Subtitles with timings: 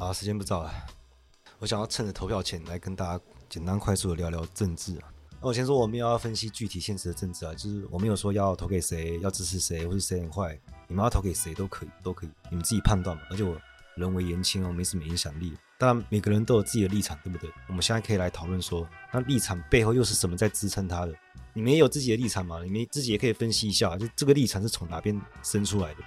[0.00, 0.72] 好，时间不早了，
[1.58, 5.10] 我想要趁着投票前来跟大家简单快速的聊聊政治啊。
[5.42, 10.56] 那我先说，我们要分析具体现实的政治啊，就是我没有说要投给谁，要支持谁，或是谁很坏，
[10.86, 13.24] 你们要投给谁都可以，都可以，你们自己判断嘛。
[13.28, 13.60] 而且我
[13.96, 15.52] 人微言轻哦，没什么影响力。
[15.78, 17.50] 当然，每个人都有自己的立场，对不对？
[17.66, 21.14] 我们现在可以来讨论说，那立场背后又是什么在支撑他的？
[21.52, 22.62] 你们也有自己的立场嘛？
[22.62, 26.04] 你们自己也可以分析一下，就这个立场是从哪边生出来的？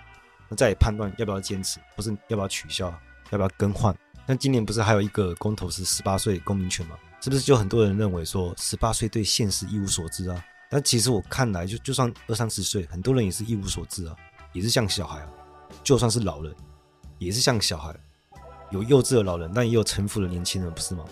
[0.47, 2.89] 那再判断要不要坚持，或是要不要取消，
[3.31, 3.95] 要不要更换？
[4.27, 6.95] 那今年不是还有一个公投是十八岁公民权吗？
[7.19, 10.43] 是不是就很多人认为说十八岁对现实一无所知啊？
[10.69, 14.15] 但其实我看来，就就算二三十岁，很多人也是一无所知啊，
[14.53, 15.29] 也是像小孩啊。
[15.83, 16.55] 就算是老人，
[17.17, 17.95] 也是像小孩。
[18.69, 21.03] 有幼稚的老人，但也有城府的年轻人，不是吗？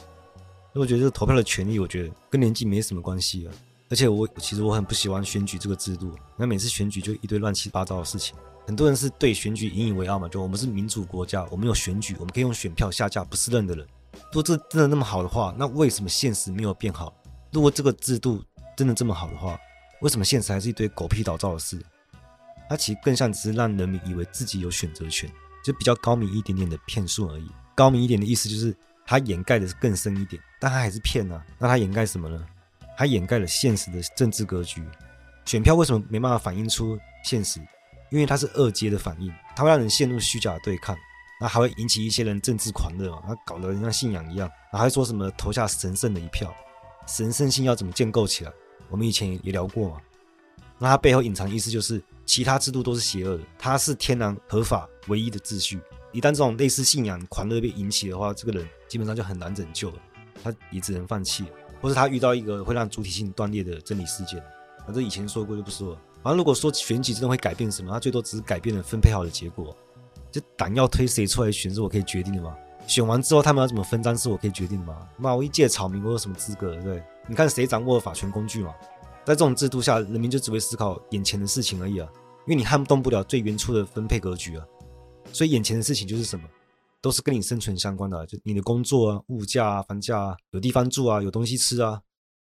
[0.74, 3.54] 那我觉得这个投票的权利，我觉得跟年纪没什么关系啊。
[3.90, 8.36] 而且我其实我很不喜欢选举这个制度，那每次选举就一堆乱七八糟的事情。
[8.70, 13.84] 很多人是对选举引以为傲嘛，就我们是民主国家，我们有选举，我们可以用选票下架不适任的人。
[14.26, 17.12] 如果这真的那么好的话，那为什么现实没有变好？
[17.52, 18.44] 如果这个制度
[18.78, 19.60] 真的这么好的话，
[20.02, 21.82] 为什么现实还是一堆狗屁倒灶的事？
[22.70, 25.28] 它其实更像只是让人民以为自己有选择权。
[25.66, 27.50] 就比较高明一点点的骗术而已。
[27.74, 31.44] 高明一点的意思就是，它掩盖的是更深一点，但它还是骗啊。
[31.58, 32.46] 那它掩盖什么呢？
[32.96, 34.84] 它掩盖了现实的政治格局。
[35.44, 37.60] 选票为什么没办法反映出现实？
[38.12, 40.98] 因为它是二阶的反应，它会让人陷入虚假的对抗，
[41.40, 43.24] 那还会引起一些人政治狂热嘛？
[43.28, 46.54] 那搞得人像信仰一样，然后还说什么投下神圣的一票，
[47.08, 48.52] 神圣性要怎么建构起来？
[48.90, 49.98] 我们以前也聊过嘛。
[50.78, 52.02] 那它背后隐藏的意思就是。
[52.26, 55.82] 其他制度都是邪恶的，它是天然合法唯一的秩序。
[56.12, 59.98] 一旦这种类似信仰狂热被引起的话，这个人基本上就很难拯救了，
[60.44, 61.50] 他也只能放弃了，
[61.82, 64.40] 或是他遇到一个会让主体性断裂的真理事件。
[64.86, 66.02] 反正以前说过就不说了。
[66.22, 69.76] 反正如果说选举真的会改变什么，他最多只是改变了分配好的结果。
[70.32, 72.56] 这党要推谁出来选是我可以决定的吗？
[72.86, 75.08] 选完之后他们要怎么分赃是我可以决定的吗？
[75.18, 76.74] 妈，我一介草民，我有什么资格？
[76.76, 77.04] 对对？
[77.28, 78.74] 你看谁掌握了法权工具嘛？
[79.26, 82.10] 在这种制度下，人民就只会思考眼前的事情而已啊，
[82.48, 84.66] 因为你撼动不了最原初的分配格局啊，
[85.32, 86.48] 所以眼前的事情就是什么，
[87.00, 92.02] 都是跟你生存相关的，就你的工作啊、物价啊、房价啊、有地方住啊、有东西吃啊，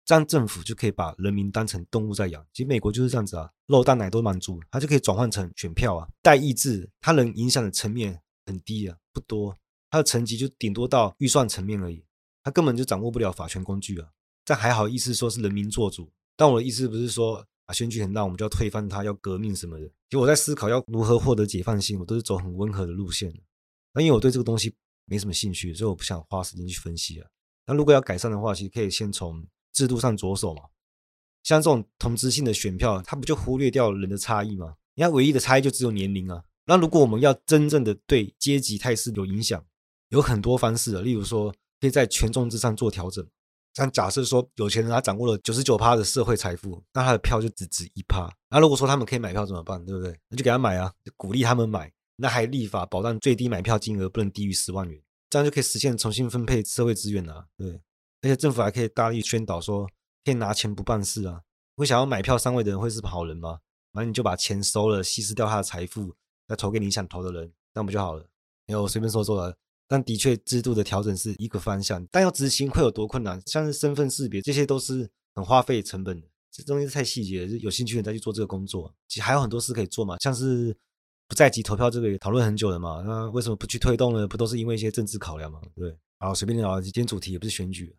[0.05, 2.47] 这样政府就可以把人民当成动物在养。
[2.53, 6.07] 其实美国就是这样子啊，肉蛋奶都满足，它就可以转换成选票啊。
[6.23, 9.57] 代议制它能影响的层面很低啊，不多，
[9.91, 12.05] 它的层级就顶多到预算层面而已，
[12.43, 14.09] 它根本就掌握不了法权工具啊。
[14.45, 16.13] 这还好意思说是人民做主。
[16.37, 19.87] 但我的意思不是说啊，选举很烂，我们就要推翻它，要革命什么的。
[19.87, 23.33] 其实我在思考要如何获得解放性，我都是走很温和的路线。
[23.95, 24.75] 那因为我对这个东西
[25.07, 27.27] 没什么兴趣，所以我不想花时间去分析啊。
[27.67, 29.43] 那如果要改善的话，其实可以先从
[29.75, 30.63] 制度上着手嘛。
[31.43, 34.77] 像这种同质性的选票，它不就忽略掉人的差异吗？
[34.95, 36.43] 你看，唯一的差异就只有年龄啊。
[36.65, 39.63] 那如果我们要真正的对阶级态势有影响，
[40.09, 43.27] 有很多方式啊，例如说可以在权重之上做调整。
[43.75, 48.33] 像假设说有钱人他掌握了九十九趴的社会财富，那他的票就只值一趴。
[48.49, 49.85] 那如果说他们可以买票怎么办？
[49.85, 50.17] 对不对？
[50.29, 51.93] 那就给他买啊，鼓励他们买。
[52.17, 57.45] 那还立法保障最低买票金额不能低于十万元，这样就可以实现重新分配社会资源了啊。
[57.59, 57.81] 对，
[58.25, 59.87] 而且政府还可以大力宣导说，
[60.25, 61.43] 可以拿钱不办事啊。
[61.77, 63.59] 会想要买票上位的人会是好人吗？
[63.93, 66.15] 反正你就把钱收了，稀释掉他的财富，
[66.49, 68.25] 再投给你想投的人，这样不就好了？
[68.67, 69.55] 没有，随便说说了。
[69.87, 73.39] 但的确，制度的调整是一个方向，但要执行会有多困难？
[73.45, 78.91] 像是身份识别，这些都是很花费成本的，这东西太细节了，有兴趣的人再去做这个工作。
[79.07, 80.75] 其实还有很多事可以做嘛，像是
[81.29, 84.27] 不在籍投票这个也讨论很久了嘛，那为什么不去推动呢？
[84.27, 85.61] 不都是因为一些政治考量嘛？
[85.77, 87.95] 对，好，随便聊，今天主题也不是选举。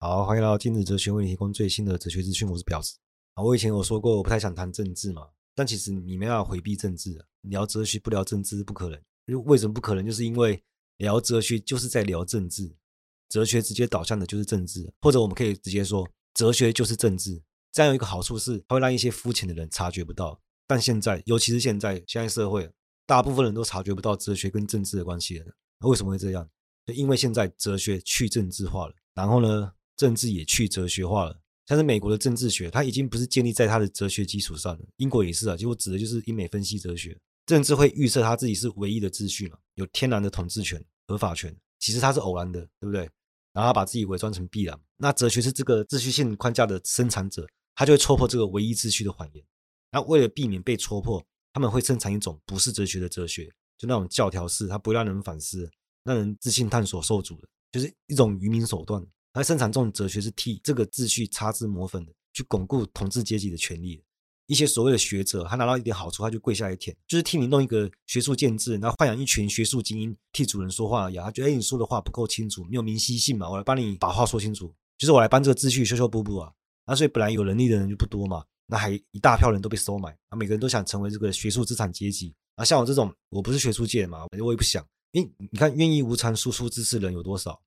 [0.00, 2.94] 好，欢迎来到今日哲学，为你提供最新的哲学资讯，我是表子。
[3.34, 5.26] 啊，我以前有说过，我不太想谈政治嘛，
[5.56, 9.00] 但其实你没办法回避政治，聊哲学不聊政治是不可能。
[9.46, 10.06] 为什么不可能？
[10.06, 10.62] 就是因为。
[10.98, 12.74] 聊哲学就是在聊政治，
[13.28, 17.40] 哲学直接导向的就是政治，或者我们可以直接说，哲学就是政治。
[17.70, 20.40] 这样有一个好处是，它会让一些肤浅的人察觉不到。
[20.66, 22.68] 但现在，尤其是现在，现在社会，
[23.06, 25.46] 大部分人都察觉不到哲学跟政治的关系了。
[25.82, 26.48] 为什么会这样？
[26.84, 31.38] 就因为现在哲学去政治化了，然后呢，政治也去哲学化了。
[31.66, 34.80] 像是美国的政治学，它已经不是建立在它的哲学基础上了。
[34.96, 37.14] 英国也是啊，结果指的就是英美分析哲学。
[37.44, 41.54] 政治会预设它自己是唯一的秩序嘛，有天然的统治权、合法权。
[41.78, 43.02] 其实它是偶然的，对不对？
[43.52, 44.78] 然后他把自己伪装成必然。
[44.96, 49.44] 那哲学是这个秩序性框架的生产者，他就会戳破这个唯一秩序的谎言。
[49.90, 53.44] 那为了避免被戳破，他们会生产一种不是哲学的哲学，
[53.76, 55.68] 就那种教条式，它不会让人反思，
[56.04, 59.04] 让人自信探索受阻的，就是一种愚民手段。
[59.38, 64.02] 他生产这种哲学是替这个秩序擦脂抹粉的，去巩固统治阶级的权利。
[64.48, 71.14] 一些所谓的学者，他拿到一点好处，他就跪下来舔，就是替你弄一个学术建制，然后豢养一群学术精英替主人说话而已。
[71.14, 76.52] 他觉得，哎，你说的话不够清楚，没有明晰性嘛，我来帮你把话说清楚，就是我来帮这个秩序修修补补啊。
[76.84, 82.34] 那所以本来有能力的人就不多嘛，那还一大票人都被收买，啊，每个人都想成为这个学术资产阶级。
[82.56, 84.84] 啊，像我这种，我不是学术界嘛，我也不想。
[85.12, 87.60] 诶，你看，愿意无偿输出知识人有多少？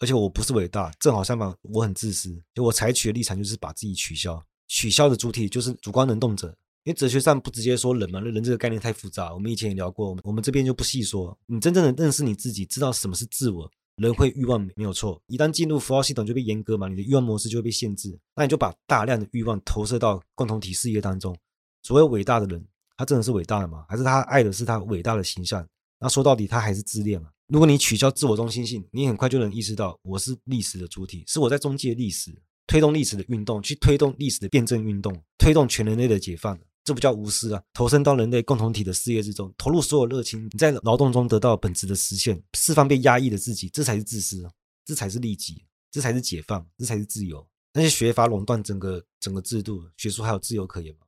[0.00, 2.36] 而且我不是伟大，正好相反，我很自私。
[2.54, 4.42] 就我采取的立场就是把自己取消。
[4.66, 6.48] 取消的主体就是主观能动者，
[6.84, 11.36] 因为哲学上不直接说人嘛，那人这个概念太复杂，我们以前也聊过，我们这边就不细说。
[11.46, 15.20] 你真正的认识你自己，知道什么是自我，人会欲望没有错。
[15.26, 21.36] 一旦进入符号系统就被阉割嘛，你的欲望模式就会被限制，那你就把大量的欲望投射到共同体事业当中。
[21.82, 23.84] 所谓伟大的人，他真的是伟大的吗？
[23.88, 25.64] 还是他爱的是他伟大的形象？
[26.00, 27.28] 那说到底，他还是自恋嘛。
[27.54, 32.36] 如果你取消自我中心性，你很快就能意识到，我是历史的主体，是我在中介历史。
[32.66, 37.62] 推动历史的运动，去推动历史的辩证运动，推动全人类的解放，这不叫无私啊！
[37.72, 44.44] 投身到人类共同体的事业之中，投入所有热情，你在劳动中得到本质的实现，释放被压抑的自己，这才是自私！
[44.84, 47.46] 这才是利己，这才是解放，这才是自由。
[47.72, 51.06] 那些学阀垄断整个整个制度，学术还有自由可言吗？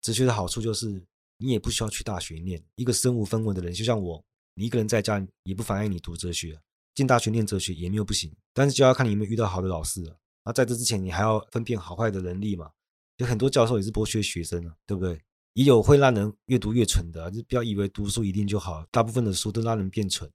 [0.00, 1.04] 哲学的好处就是，
[1.36, 2.64] 你也不需要去大学念。
[2.76, 4.24] 一个身无分文的人，就像我，
[4.54, 6.60] 你一个人在家也不妨碍你读哲学，
[6.94, 10.16] 进大学念哲学也没有不行，但是就要看你有没有遇到好的老师了。
[10.44, 12.70] 那在这之前，你还要分辨好坏的能力嘛？
[13.18, 15.20] 有很多教授也是剥削学生啊，对不对？
[15.54, 18.84] 也有会让人越读越蠢的，就不要以为读书一定就好。
[18.90, 20.30] 大部分的书都让人变蠢，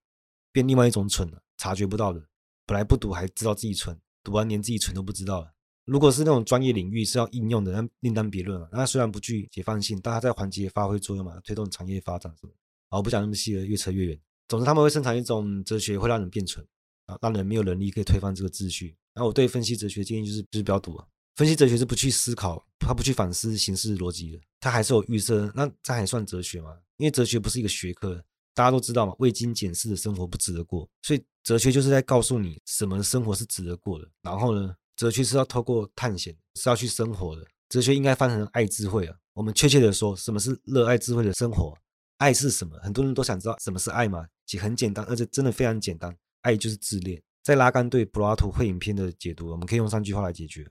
[0.52, 2.24] 变另外一种蠢了，察觉不到的。
[2.66, 5.52] 本来不读还知道自己蠢，读完连自己蠢都不知道了。
[5.86, 8.70] 如果是那种专业领域是要应用的，那另当别论了。
[8.72, 12.54] 那虽然不具解放性，但它在环节发挥作用嘛，推动产业发展是吧？
[12.90, 14.20] 好，我不讲那么细了，越扯越远。
[14.48, 16.66] 总之，他们会生产一种哲学，会让人变蠢
[17.06, 18.96] 啊，让人没有能力可以推翻这个秩序。
[19.14, 21.06] 然后我对分析哲学建议就是，就是不要读啊。
[21.36, 25.52] 分析哲学是不去思考，他不去反思形式逻辑的，他还是有预设。
[25.54, 26.76] 那这还算哲学吗？
[26.98, 28.24] 因为哲学不是一个学科，
[28.56, 30.90] 大家都知道嘛，未经检视的生活不值得过。
[31.04, 34.10] 所以哲学就是在告诉你什么生活是值得过的。
[34.22, 37.46] 然后呢，哲学是要透过探险，是要去生活的。
[37.70, 39.16] 哲学应该翻成爱智慧啊。
[39.34, 41.78] 我们确切的说，什么是热爱智慧的生活？
[42.18, 42.78] 爱是什么？
[42.80, 44.28] 很多人都想知道什么是爱嘛？
[44.46, 47.22] 其实很简单，而且真的非常简单，爱就是自恋。
[47.44, 50.68] 在拉冈对柏拉图会影片的解读，我们可以用三句话来解决：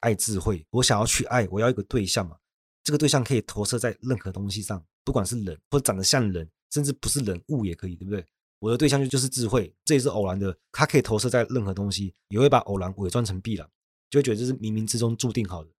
[0.00, 2.36] 爱智慧，我想要去爱，我要一个对象嘛。
[2.84, 8.24] 这个对象可以投射在任何东西上，不管是人或者长得像人，甚至不是人物也可以，对不对？
[8.58, 13.68] 我的对象就就是智慧，这也是偶然的，它可以投射在任何东西，也会把偶然伪装成必然，
[14.10, 15.70] 就会觉得这是冥冥之中注定好的，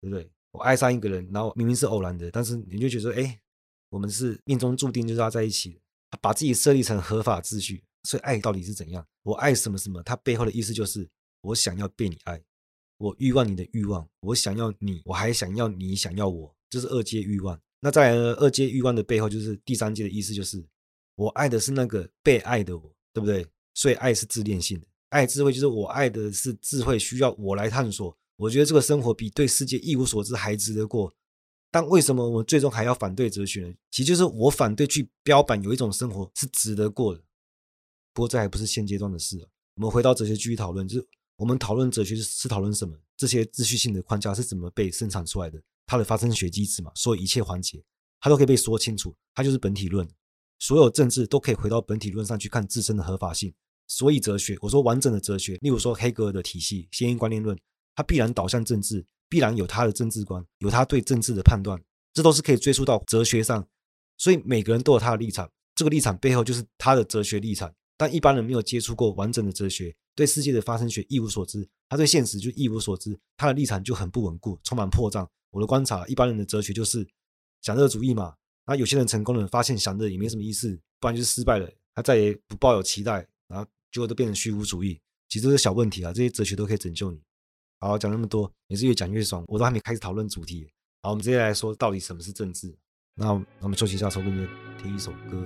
[0.00, 0.30] 对不对？
[0.50, 3.40] 我爱上一个人，然后明明是偶然的，但是你就觉得，哎，
[3.92, 5.78] 我们是命中注定就是要在一起，
[6.22, 7.84] 把自己设立成合法秩序。
[8.04, 9.06] 所以爱到底是怎样？
[9.22, 10.02] 我爱什么什么？
[10.02, 11.06] 它背后的意思就是
[11.42, 12.42] 我想要被你爱，
[12.96, 17.60] 我欲望你的欲望，我想要你，我还想要你想要我，这是二阶欲望。
[17.80, 20.64] 那在二阶欲望的背后，就是第三阶的意思，就是
[21.16, 23.46] 我爱的是那个被爱的我，对不对？
[23.74, 28.16] 所以爱是自恋性的，爱智慧就是我爱的是智慧，需要我来探索。
[28.36, 31.14] 我觉得这个生活比对世界一无所知还值得过。
[31.72, 33.74] 但为什么我们最终还要反对哲学呢？
[33.90, 37.20] 其实就是我反对去标榜有一种生活是值得过的。
[38.12, 39.38] 不过这还不是现阶段的事。
[39.74, 42.94] 我们回到哲学继续讨论，就是我们讨论哲学是讨论什么？
[43.16, 45.60] 这些秩序性的框架是怎么被生产出来的？
[45.86, 47.82] 它的发生学机制嘛，所有一切环节
[48.20, 49.14] 它都可以被说清楚。
[49.34, 50.06] 它就是本体论，
[50.58, 53.54] 所有政治都可以回到本体论上去看自身的合法性。
[53.88, 57.58] 所以哲学，我说完整的哲学，例如说黑格尔的体系，先验观念论，
[57.94, 63.66] 它必然导向政治，必然有他的政治观，有他对政治的判断，这都是可以追溯到哲学上。
[64.18, 67.74] 所以每个人都有他的立场，这个立场背后就是他的哲学立场。
[67.96, 75.26] 但一般人没有接触过完整的哲学，对世界的发生学一无所知，他对现实就一无所知，他的立场就很不稳固，充满破绽。
[75.50, 77.08] 我的观察，一般人的哲学就是
[77.62, 78.34] 享乐主义嘛。
[78.66, 85.00] 那有些人成功了，发现享乐也没什么意思，不然就是失败了，他再也不抱有期待，然后结果都变成虚无主义。
[85.30, 87.18] 其实这是小问题啊，这些哲学都可以拯救你。
[87.82, 90.70] 好，讲那么多，也是越讲越爽，我都还没开始讨论主题。
[91.02, 92.72] 好，我们直接来说到底什么是政治。
[93.16, 94.48] 那我们休息一下，抽根烟，
[94.80, 95.44] 听一首歌。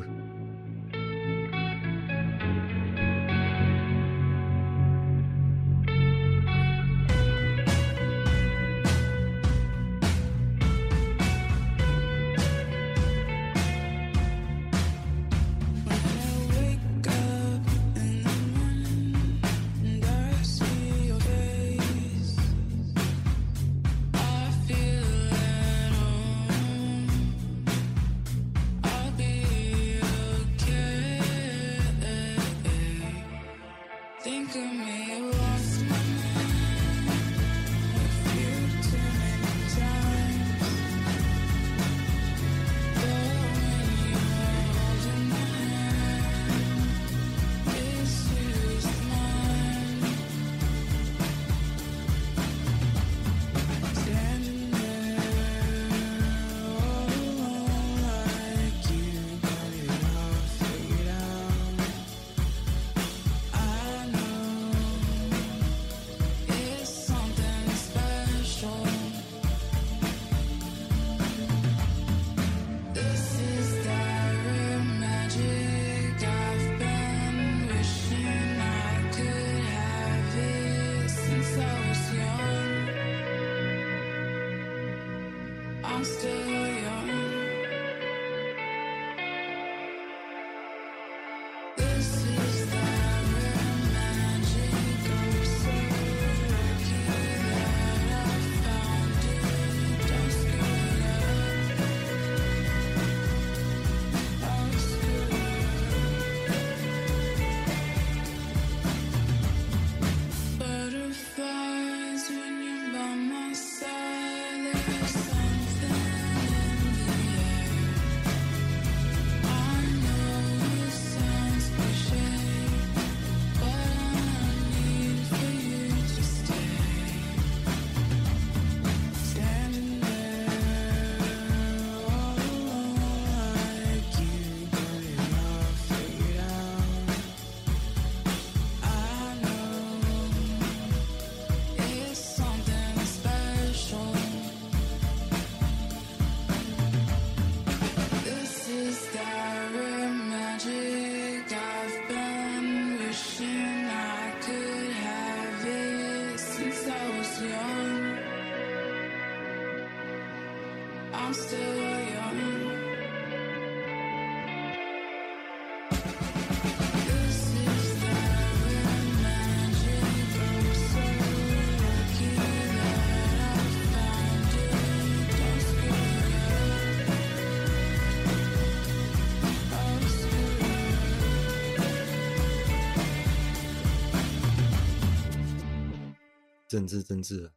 [186.76, 187.50] 政治政治，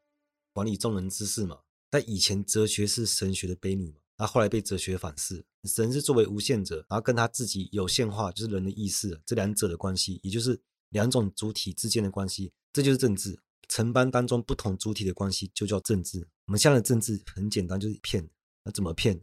[0.54, 1.60] 管理众人之事嘛。
[1.90, 5.44] 但以前哲学是神学的婢女嘛，那后来被哲学反噬。
[5.66, 10.62] 神是作为无限者，然后跟他自己有限化，就是人的意识，这两者的关系，也就是
[10.92, 13.38] 两种主体之间的关系，这就是政治。
[13.68, 16.26] 城邦当中不同主体的关系就叫政治。
[16.46, 18.30] 我们现在的政治很简单，就是骗。
[18.64, 19.20] 那怎么骗？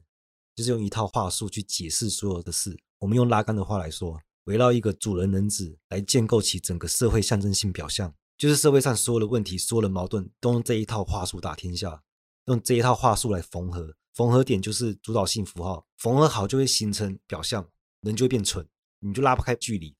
[0.54, 2.78] 就是用一套话术去解释所有的事。
[2.98, 12.02] 我们用拉杆的话来说，围绕一个主人人子来建构起整个社会象征性表象，就是社会上所有的问题、所有的矛盾，都用这一套话术打天下。
[12.46, 17.68] 用这一套话术来缝合，缝合点就是主导性符号，缝合好就会形成表象，
[18.02, 18.68] 人就会变蠢，
[19.00, 19.96] 你就拉不开距离。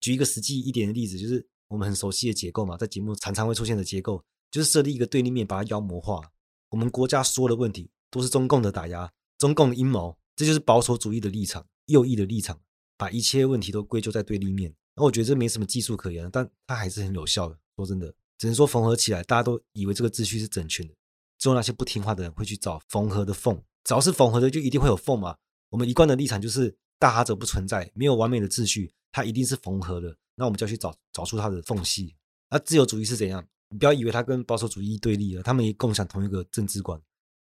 [0.00, 6.20] 举一个实际一点的例子，就是我们很熟悉的结构嘛，在节目常常会出现的结构，就是设立一个对立面，把它妖魔化。
[6.70, 12.60] 我们国家所有的问题都是中共的打压，中共的阴谋，这就是保守主义的立场，右翼的立场，
[12.96, 14.74] 把一切问题都归咎在对立面。
[14.94, 17.58] 那我觉得这没什么技术可言，但它还是很有效的。
[17.76, 20.94] 说真的，只能说缝合起来，大家都以为这个秩序是整全的。
[21.38, 25.36] 只有那些不听话的人会去找缝合的缝，只要是缝合的，就一定会有缝嘛。
[25.70, 30.16] 我们一贯的立场就是大哈者不存在，没有完美的秩序，它一定是缝合的。
[30.36, 32.14] 那我们就要去找找出它的缝隙。
[32.50, 33.44] 那自由主义是怎样？
[33.70, 37.00] 你不要以为它跟保守主义对立了，他们也共享同一个政治观。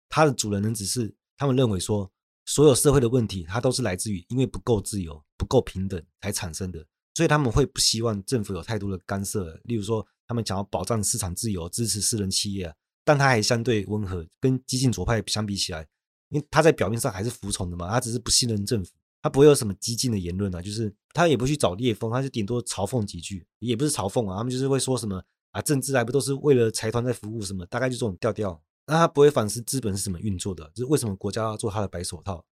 [0.08, 2.10] 它的主人人只是他们认为说，
[2.46, 9.60] 所有社会的问题，它都是来自于因为不够自由、不够平等才产生的，所以他们会不希望政府有太多的干涉。
[9.64, 12.72] 例如说，他们想要保障市场自由，支持私人企业。
[13.04, 15.84] 但他还相对温和，跟激进左派相比起来，
[16.28, 25.20] 因为他在表面上还是服从的嘛，他只是不信任政府，他不会有什么激进的言论啊，就是他也不去找裂缝，他就顶多嘲讽几句，也不是嘲讽啊，他们就是会说什么
[25.50, 28.62] 啊，政治还不都是为了财团在服务什么，大概就这种调调。
[28.86, 32.44] 那他不会反思资本是怎么运作的，就是为什么国家要做他的白手套？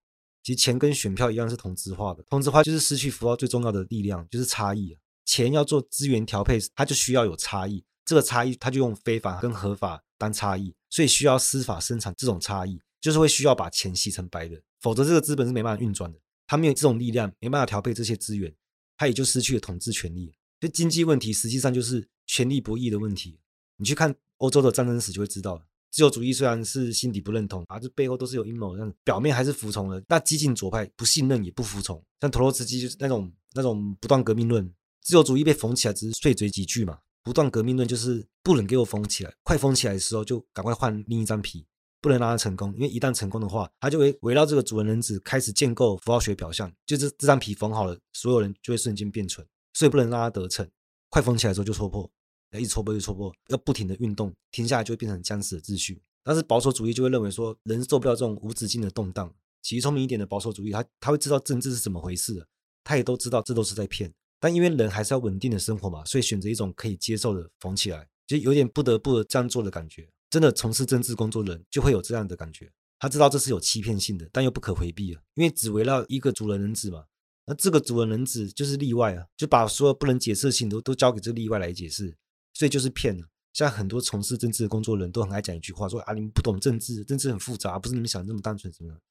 [0.43, 4.97] 其实钱跟选票一样是同质化的，同质化就是失去符号最重要的力量，就是差异。
[5.29, 10.01] 钱要做资源调配，它就需要有差异，这个差异他就用非法跟合法。
[10.17, 16.19] 当差异，所以需要司法生产这种差异，就是会需要把钱洗成白的，否则这个资本是没办法运转的。
[16.45, 18.53] 他没有这种力量，没办法调配这些资源，
[18.97, 20.33] 他也就失去了统治权力。
[20.59, 23.39] 所以经济问题实际上就是权力博弈的问题。
[23.77, 25.61] 你去看欧洲的战争史就会知道了。
[25.89, 30.03] 自由主义虽然是心底不认同啊，这背后都是有阴谋，但表面还是服从了。
[30.09, 34.69] 那激进左派不信任也不服从，像托洛茨基就是那种那种不断革命论，
[35.01, 36.99] 自由主义被缝起来只是碎嘴几句嘛。
[37.21, 41.65] 不断革命论就是不能给我封起来，快封起来的时候就赶快换另一张皮，
[42.01, 50.67] 不能让它成功，因为一旦成功的话，它就会围绕这个主人人子开始建构符号学表象，就是这张皮缝好了，所有人就会瞬间变蠢，所以不能让它得逞，
[51.09, 52.09] 快封起来的时候就戳破，
[52.57, 56.01] 一戳破，一直戳破，要不停的运动，停下来就会变成僵死的秩序。
[56.23, 59.31] 但是保守主义就会认为说，人受不了这种无止境的动荡。
[59.61, 62.47] 其实聪明一点的保守主义，他他会知道政治是怎么回事，
[62.83, 64.13] 他也都知道这都是在骗。
[64.39, 70.09] 但因为人还是要稳定的生活嘛，所以选择一种可以接受的缝起来，就有点不得不这样做的感觉。
[70.29, 77.03] 真的从事政治工作的人就会有这样的感觉，他知道这是有欺骗性的，但又不可回避啊，因为只围绕一个主人人子嘛，
[77.47, 82.15] 那这个主人人子就是例外啊，就把所有不能解释的事情都都交给这个例外来解释，
[82.53, 83.25] 所以就是骗了。
[83.51, 89.01] 像很多从事政治的工作人都很爱讲一句话，说啊，你们不懂政治，政治很复杂，不是你们想的那么单纯什么的。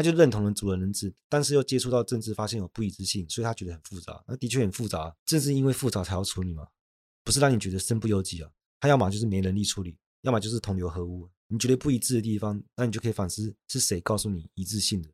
[0.00, 4.24] 他就认同了主人人治，但是又接触到政治，发现有不一致性，所以他觉得很复杂。
[4.26, 6.66] 那的确很复杂，正是因为复杂才要处理嘛，
[7.22, 8.50] 不是让你觉得身不由己啊。
[8.80, 11.28] 他要么就是没能力处理，要么就是同流合污。
[11.48, 15.10] 你觉得不一致的地方，那你就可以反思是谁告诉你一致性的。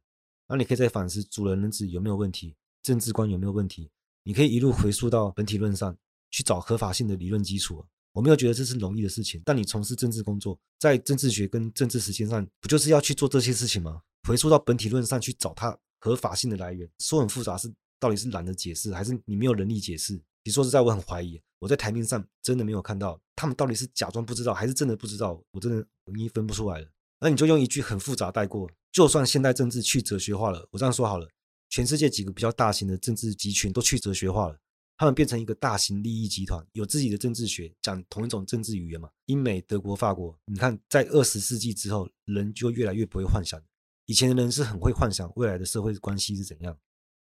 [0.46, 3.90] 那你可以再反思主人人治有没有问题，政治观有没有问题。
[4.22, 5.96] 你可以一路回溯到本体论上
[6.30, 7.84] 去找合法性的理论基础。
[8.12, 14.00] 我没有觉得这是容易的事情，但你从事政治工作，在政治学跟政治实践上，不就是要去做这些事情吗？
[14.26, 20.16] 回溯到本体论上去找它合法性的来源，说很复杂是到底是懒得解释，还是你没有能力解释？
[20.42, 25.80] 其实说实在，我很怀疑，我在台面上真的没有看到他们到底是假装不知道，还是真的不知道，我真的
[26.12, 26.88] 已经分不出来了。
[27.20, 31.28] 那你就用一句很复杂带过，就算现代政治去哲学化了，我这样说好了，
[31.70, 34.58] 全世界几个比较大型的政治集群都去哲学化了。
[34.98, 39.10] 他们变成一个大型利益集团，有自己的政治学，讲同一种政治语言嘛。
[39.26, 43.62] 英美、德国、法国，你看，在二十世纪之后，人就越来越不会幻想。
[44.06, 46.76] 以前的人是很会幻想未来的社会关系是怎样，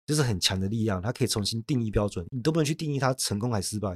[0.05, 3.96] 就是很强的力量，他可以重新定义标准，你都不能去定义他成功还是失败，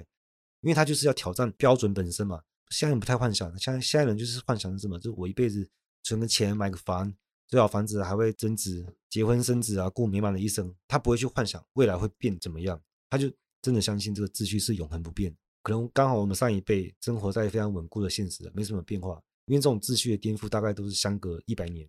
[0.61, 2.41] 因为他就是要挑战标准本身嘛。
[2.71, 4.99] 现在人不太幻想，现在现在人就是幻想是什么？
[4.99, 5.69] 就我一辈子
[6.03, 7.13] 存个钱买个房，
[7.47, 10.73] 最好房子还会增值，结婚生子啊，过美满的一生。
[10.87, 13.31] 他不会去幻想未来会变怎么样，他就。
[13.61, 19.21] 真的相信这个秩序是永恒不变，可能刚好我们上一辈生活在非常稳固的现实，没什么变化。
[19.47, 21.85] 因为这种秩序的颠覆大概都是相隔一百年，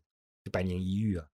[0.50, 1.26] 百年一遇啊。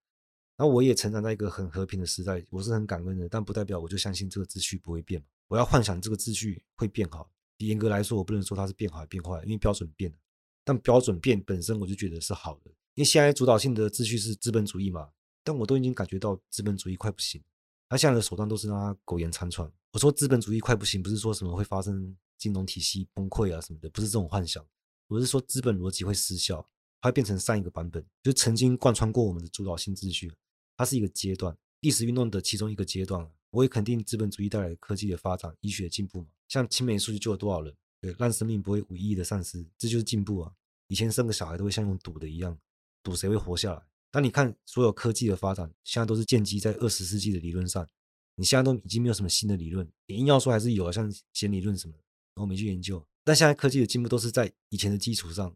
[0.57, 5.23] 那我也成长在一个很和平的时代，我是很感恩的，但不代表我就相信这个秩序不会变。
[5.47, 10.17] 我要幻想这个秩序会变好，严格来说，我不能说它是变好还变坏，因为标准变了。
[10.63, 15.09] 但标准变本身，我就觉得是好的，因为现在主导性的秩序是资本主义嘛。
[15.43, 17.41] 但我都已经感觉到资本主义快不行，
[17.87, 19.71] 他现在的手段都是让他苟延残喘。
[19.93, 24.65] 我说资本主义快不行，不是说什么会发生金融体系崩溃啊什么的，不是这种幻想。
[25.07, 26.67] 我是说资本逻辑会失效，
[27.07, 30.31] 它变成上一个版本，就曾经贯穿过我们的主导性秩序。
[30.75, 33.27] 它是一个阶段，历史运动的其中一个阶段。
[33.49, 36.27] 我也肯定资本主义带来的科技的发展、医学的进步嘛。
[36.47, 37.73] 像青霉素就救了多少人？
[38.01, 40.51] 对，让生命不会无意义的丧失，这就是进步啊！
[40.87, 42.55] 以前生个小孩都会像用赌的一样，
[43.01, 43.81] 赌谁会活下来。
[44.11, 47.87] 但你看所有科技的发展，现在都是建基在二十世纪的理论上。
[48.35, 51.99] 你现在都已经没有什么新的理论，你硬要说还是有啊，像弦理论什么的，
[52.41, 53.03] 我没去研究。
[53.23, 55.55] 但现在科技的进步都是在以前的基础上，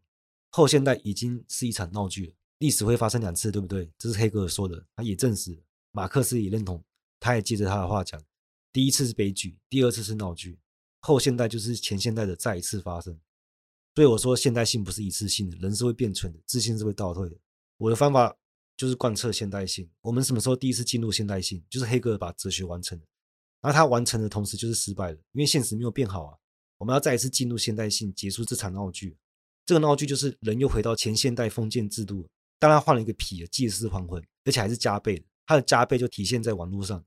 [0.51, 2.33] 后现代已经是一场闹剧了。
[2.59, 3.91] 历史会发生两次，对不对？
[3.97, 6.83] 这是黑格尔说的，他也证实了，马克思也认同。
[7.19, 8.21] 他也接着他的话讲，
[8.71, 10.59] 第一次是悲剧，第二次是闹剧，
[10.99, 13.19] 后现代就是前现代的再一次发生。
[13.95, 17.37] 所以我说，现代性不是一次性的，人是会变蠢的，自信是会倒退的。
[17.77, 18.35] 我的方法
[18.77, 19.89] 就是贯彻现代性。
[20.01, 21.63] 我们什么时候第一次进入现代性？
[21.69, 23.05] 就是黑格尔把哲学完成了，
[23.61, 26.37] 而他完成的同时就是失败了，因为现实没有变好啊。
[26.77, 29.17] 我们要再一次进入现代性，结束这场闹剧。
[29.65, 32.27] 这个闹剧就是人又回到前现代封建制度，
[32.59, 35.25] 当然换了一个皮，借尸还魂，而且还是加倍的。
[35.45, 37.03] 它的加倍就体现在网络上。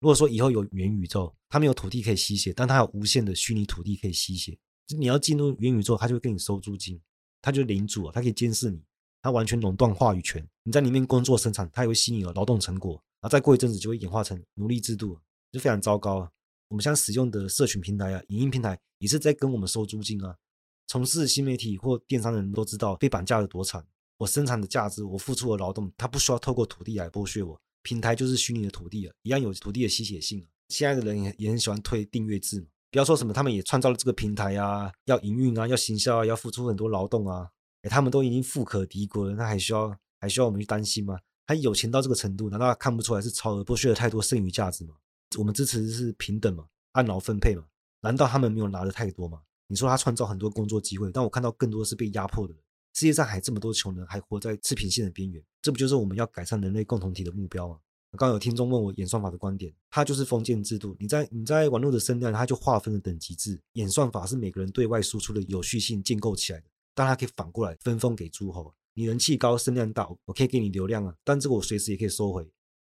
[0.00, 4.56] 如果说以后有元宇宙，它没有土地可以吸血，但它有无限的虚拟土地可以吸血。
[4.86, 7.00] 就你要进入元宇宙，它就会跟你收租金，
[7.40, 8.80] 它就领主啊，它可以监视你，
[9.22, 10.46] 它完全垄断话语权。
[10.64, 15.18] 你在里面工作生产，它也会吸你的劳动成果，然后再过一阵子就会演化成奴隶制度，
[15.50, 16.30] 就非常糟糕啊。
[16.68, 20.36] 我们现在使用的社群平台啊，影音平台也是在跟我们收租金啊。
[20.86, 23.84] 从事新媒体或电商的人都知道，被绑架的多惨。
[24.18, 27.60] 我生产的价值，我付出的劳动，它不需要透过土地来剥削我。
[27.82, 30.46] 平台就是虚拟的土地了，一样有土地的吸血性啊。
[30.68, 37.48] 现在的人也也很喜欢推订阅制嘛，不要说什么他们也创造了这个平台啊，要营运啊，要行销啊，要付出很多劳动啊。
[37.82, 41.18] 哎，他们都已经富可敌国了，那还需要还需要我们去担心吗？
[41.46, 44.94] 他有钱到这个程度，难道看不出来是超额剥削了太多剩余价值吗？
[45.38, 47.64] 我们支持的是平等嘛，按劳分配嘛，
[48.00, 49.42] 难道他们没有拿的太多吗？
[49.68, 52.54] 你说他创造很多工作机会，但我看到更多是被压迫的。
[52.92, 57.78] 世界上还这么多穷人，还活在赤贫线的边缘，这不就是我们要改善人类共同体的目标吗？
[58.16, 60.96] 刚有听众问我演算法的观点，它就是封建制度。
[60.98, 63.60] 你在你在网络的声量，它就划分了等级制。
[63.74, 68.72] 演算法是每个人对外输出的有序性建构起来的，但它可以反过来分封给诸侯。
[68.94, 72.50] 你人气高，声量大，我可以给你流量啊，但这个我随时也可以收回。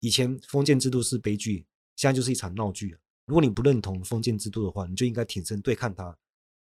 [0.01, 2.95] 以前封建制度是悲剧，现在就是一场闹剧。
[3.25, 6.15] 如果你不认同封建制度的话，你就应该挺身对抗它。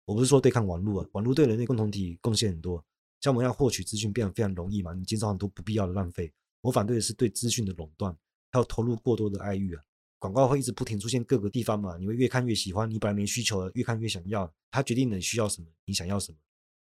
[0.05, 2.83] 我不是说对抗网络啊，网络对人类共同体贡献很多。
[3.21, 6.31] 像我们要获取资讯变得非常容易嘛，你减少很多不必要的浪费。
[6.61, 8.15] 我反对的是对资讯的垄断，
[8.51, 9.83] 还有投入过多的爱欲啊。
[10.19, 14.51] 广告会一直不停出现各个地方嘛，你会越看越喜欢，你本来没需求的，越看越想要。
[14.71, 16.37] 它决定了你需要什么，你想要什么。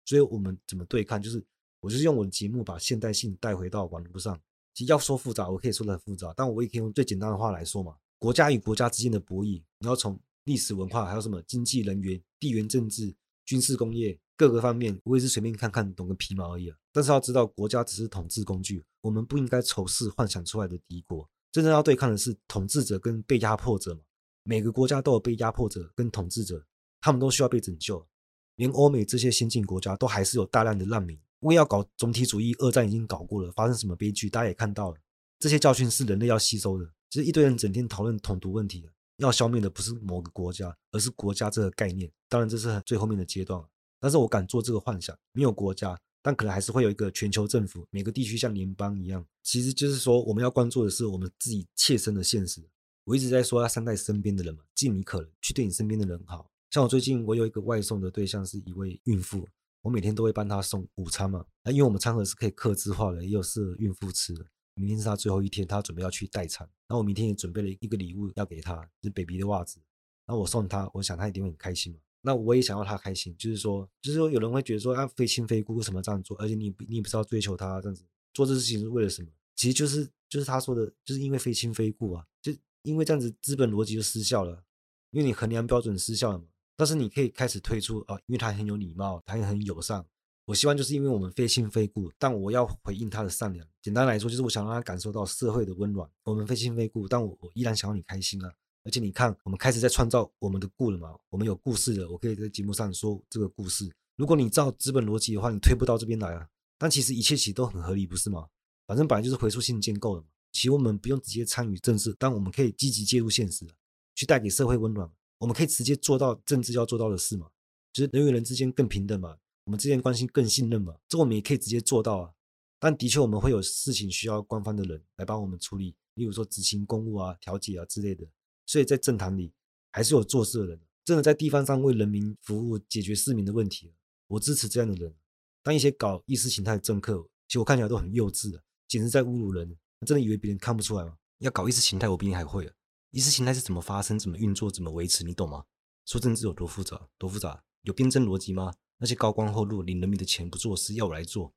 [0.05, 1.21] 所以我们怎么对抗？
[1.21, 1.43] 就是
[1.82, 4.39] 我就是用我的节目把现代性带回到网络上。
[4.73, 7.95] 其实要说复杂，我可以说得很复杂，但我也可以用最简单的话来说嘛。
[8.17, 14.19] 国家与国家之间的博弈，你要从历史文化，还有什么经济、人员、地缘政治、军事工业。
[14.36, 16.78] 各个方面，我也是随便看看，懂个皮毛而已啊。
[16.93, 21.30] 但是要知道，国家只是统治工具，我们不应该仇视幻想出来的敌国。
[21.52, 23.99] 真正要对抗的是统治者跟被压迫者嘛。
[24.43, 26.65] 每个国家都有被压迫者跟统治者，
[27.02, 28.08] 他们都需要被拯救。
[28.56, 31.19] 连欧美这些先进国家都还是有大量的难民。
[31.41, 34.97] 为要搞总体主义，二战已经搞过了，发生什么悲剧，大家也看到了。
[35.38, 36.89] 这些教训是人类要吸收的。
[37.10, 42.12] 其实一堆人整天讨论统独问题，要消灭的不是某个国家，而是国家这个概念。
[42.27, 43.62] 当然，这是最后面的阶段。
[43.99, 49.25] 但是我敢做这个幻想，没有国家，但可能还是会有一个全球政府，每个地区像联邦一样。
[49.43, 52.62] 其实就是说，我们要关注的是我们自己切身的现实。
[53.03, 56.49] 我一直在说要善待身边的人嘛，尽你可能去对你身边的人好。
[56.69, 59.45] 像我最近，我有一个外送的对象是一位孕妇，
[59.82, 61.43] 我每天都会帮她送午餐嘛。
[61.63, 64.45] 那因为我们餐盒是可以客制化的，也有适合孕妇吃的。
[64.79, 69.79] 明天是他最后一天，他准备要去待产，然后我明天也准备了一个礼物要给他，是 baby 的袜子。
[70.25, 71.99] 然后我送他，我想他一定会很开心嘛。
[72.21, 76.37] 那我也想要他开心，就是说，就是说，有人会觉得说，啊，非亲非故，为什么这样做？
[76.37, 79.29] 而且你你也不知道追求他这样子做这事情是为了什么？
[79.55, 84.63] 其实就是就是他说的，就是因为非亲非故啊，就因为这样子资本逻辑就失效了，
[85.11, 86.45] 因为你衡量标准失效了嘛。
[86.75, 90.05] 但是你可以开始推出啊，因为他很有礼貌，他也很友善。
[90.49, 93.63] 我希望就是因为我们非亲非故，但我要回应他的善良。
[93.83, 96.09] 简单来说，就是我想让他感受到社会的温暖。
[96.23, 98.51] 我们非亲非故，但我我依然想要你开心啊。
[98.83, 101.15] 而且你看，我们开始在创造我们的故了嘛？
[101.29, 103.88] 我们有故事了，我可以在节目上说这个故事。
[104.15, 106.47] 如果你照资本逻辑的话，你推不到这边来啊。
[106.79, 108.47] 但其实一切其实都很合理，不是吗？
[108.88, 110.29] 反正本来就是回溯性建构的嘛。
[110.51, 113.67] 其实我们不用直接参与政治，但我们可以积极介入现实，
[114.15, 115.07] 去带给社会温暖。
[115.38, 117.49] 我们可以直接做到政治要做到的事嘛。
[117.93, 119.38] 就是人与人之间更平等嘛，
[119.69, 122.34] 我们之间关系更信任嘛，这我们也可以直接做到啊。
[122.79, 128.25] 但的确，我们会有事情需要官方的人来帮我们处理，例如说执行公务啊、调解啊之类的。
[128.65, 129.53] 所以在政坛里，
[129.91, 133.93] 还是有做事的人，真的在地方上为人民服务、解决市民的问题。
[134.25, 135.13] 我支持这样的人。
[135.62, 139.77] 但一些搞意识形态的政客，其实我看起来都很幼稚啊，简直在侮辱人。
[140.03, 141.15] 真的以为别人看不出来吗？
[141.38, 142.73] 要搞意识形态，我比你还会啊！
[143.12, 145.65] 意识形态是怎么发生、怎么运作、怎么维持，你懂吗？
[146.08, 147.08] 说政治有多复杂？
[147.19, 147.63] 多复杂？
[147.84, 148.73] 有辩证逻辑吗？
[148.99, 151.53] 那些高官厚禄领人民的钱不做事，要我来做？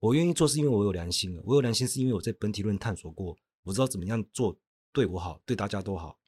[0.00, 1.38] 我愿意做，是因为我有良心。
[1.44, 4.58] 我有良心，是因为我在本体论探索过，我知道怎么样做
[4.92, 6.18] 对我好，对大家都好。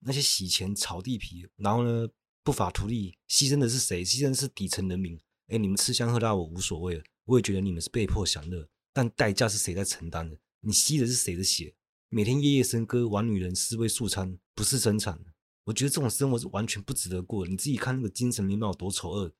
[0.00, 2.06] 那些洗钱、炒地皮，然后呢，
[2.44, 4.04] 不法图利，牺牲的是谁？
[4.04, 5.18] 牺牲的是底层人民。
[5.48, 7.02] 哎，你们吃香喝辣，我无所谓。
[7.24, 10.36] 我也觉得你们是被迫享乐，但代价是谁在承担的？
[10.60, 11.74] 你吸的是谁的血？
[12.10, 15.18] 每天夜夜笙歌，玩女人，尸位素餐，不是生产。
[15.64, 17.46] 我觉得这种生活是完全不值得过。
[17.46, 19.32] 你自己看那个精神面貌有多丑恶，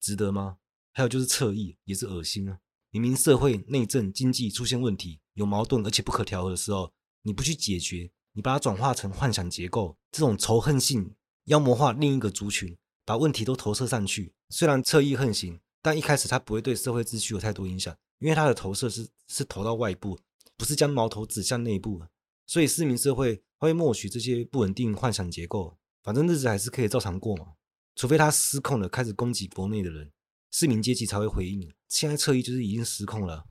[0.00, 0.56] 值得吗？
[0.92, 2.58] 还有就是侧翼，也是恶心啊。
[2.90, 14.34] 明明社会内政经济出现问题，有矛盾而且不可调和的时候，你不去解决，你把它转化成幻想结构，这种仇恨性妖魔化另一个族群，把问题都投射上去。
[14.48, 20.18] 虽然侧翼横行，但一开始它不会对社会秩序有太多影响，因为它的投射是是投到外部，
[20.56, 22.02] 不是将矛头指向内部。
[22.46, 27.52] 所以市民社会会默许这些不稳定幻想结构，反正日子还是可以照常过嘛。
[28.00, 30.10] 除非他失控了，开始攻击国内的人。
[30.50, 31.70] 市民阶级才会回应。
[31.86, 33.44] 现在侧翼就是已经失控了。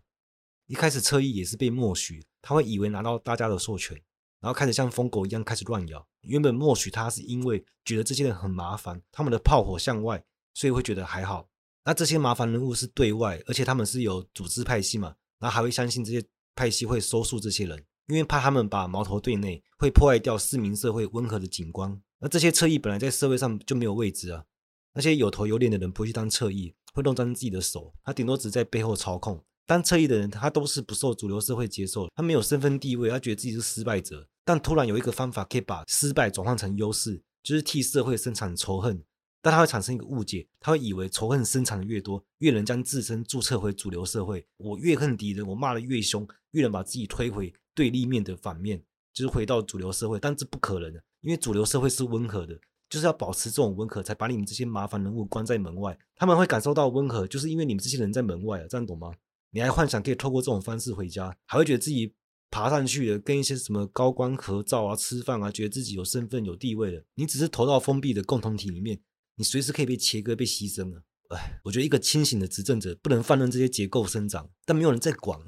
[0.66, 3.96] 一开始侧翼也是被默许，他会以为拿到大家的授权，
[4.40, 6.04] 然后开始像疯狗一样开始乱咬。
[6.22, 11.48] 原本默许他是因为觉得这些人很麻烦，他们的炮火向外，所以会觉得还好。
[11.86, 22.02] 那这些麻烦人物是对外，而且他们是有组织派系嘛，然后还会相信这些派系会收束这些人，因为怕他们把矛头对内，会破坏掉市民社会温和的景观。
[22.20, 24.46] 那这些侧翼本来在社会上就没有位置啊，
[24.94, 26.74] 那些有头有脸的人不会去当侧翼。
[26.92, 29.46] 会弄脏自己的手，他顶多只在背后操控。
[29.68, 34.28] 当侧翼的人，他都是不受主流社会接受，他没有身份地位，他觉得自己是失败者。
[34.44, 39.04] 但突然有一个方法可以把失败转换成优势，就是替社会生产仇恨。
[39.40, 44.46] 但他会产生一个误解，他会以为仇恨生产的越多，越能将自身注册回主流社会。
[44.58, 50.20] 我越恨敌人，我骂得越凶，越能把自己推回对立面的反面，就是回到主流社会。
[50.20, 52.60] 但这不可能的，因为主流社会是温和的。
[52.90, 55.96] 就是要保持这种温和，才把你们这些麻烦人物关在门外。
[56.16, 59.12] 他们会感受到温和，就是因为你们这些人在门外啊，这样懂吗？
[59.52, 62.16] 你还幻想可以透过这种方式回家，还会觉得自己
[62.50, 67.04] 爬上去了，跟一些什么高官合照啊、吃饭啊，觉得自己有身份、有地位了。
[67.14, 69.00] 你只是投到封闭的共同体里面，
[69.36, 71.04] 你随时可以被切割、被牺牲啊。
[71.30, 75.40] 哎，我觉得一个清醒的执政者不能放任这些结构生长，但没有人在管，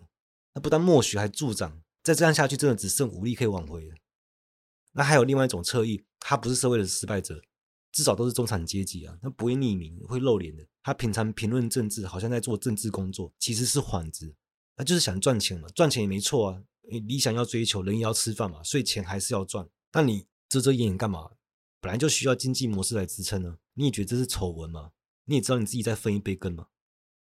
[0.54, 1.82] 那不但默许，还助长。
[2.04, 3.96] 再这样下去，真的只剩武力可以挽回了。
[4.94, 7.42] 那还有另外一种侧翼，他不是社会的失败者，
[7.92, 10.66] 至少都是中产阶级啊，他不会匿名，会露脸的。
[10.84, 14.36] 他平常评论政治，好像在做政治工作，其实是幌子，
[14.76, 19.68] 他就是想赚钱嘛，赚钱也没错啊，理想要追求，人也要吃饭嘛，所以钱还是要赚。
[19.92, 21.32] 但你遮遮掩掩干嘛？
[21.80, 23.58] 本来就需要经济模式来支撑呢。
[23.74, 24.92] 你也觉得这是丑闻吗？
[25.26, 26.68] 你也知道你自己在分一杯羹吗？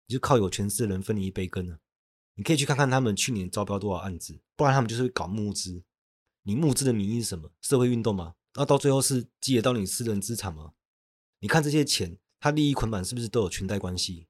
[0.06, 1.78] 你就靠有权势的人分你一杯羹呢？
[2.34, 5.84] 你可以去看看他们去年招标多少案子，不然他们就是搞募资。
[6.44, 7.50] 你募资的名义是什么？
[7.60, 8.34] 社会运动吗？
[8.54, 10.72] 那到最后是积累到你私人资产吗？
[11.40, 14.26] 你看这些钱，它利益捆绑是不是都有裙带关系？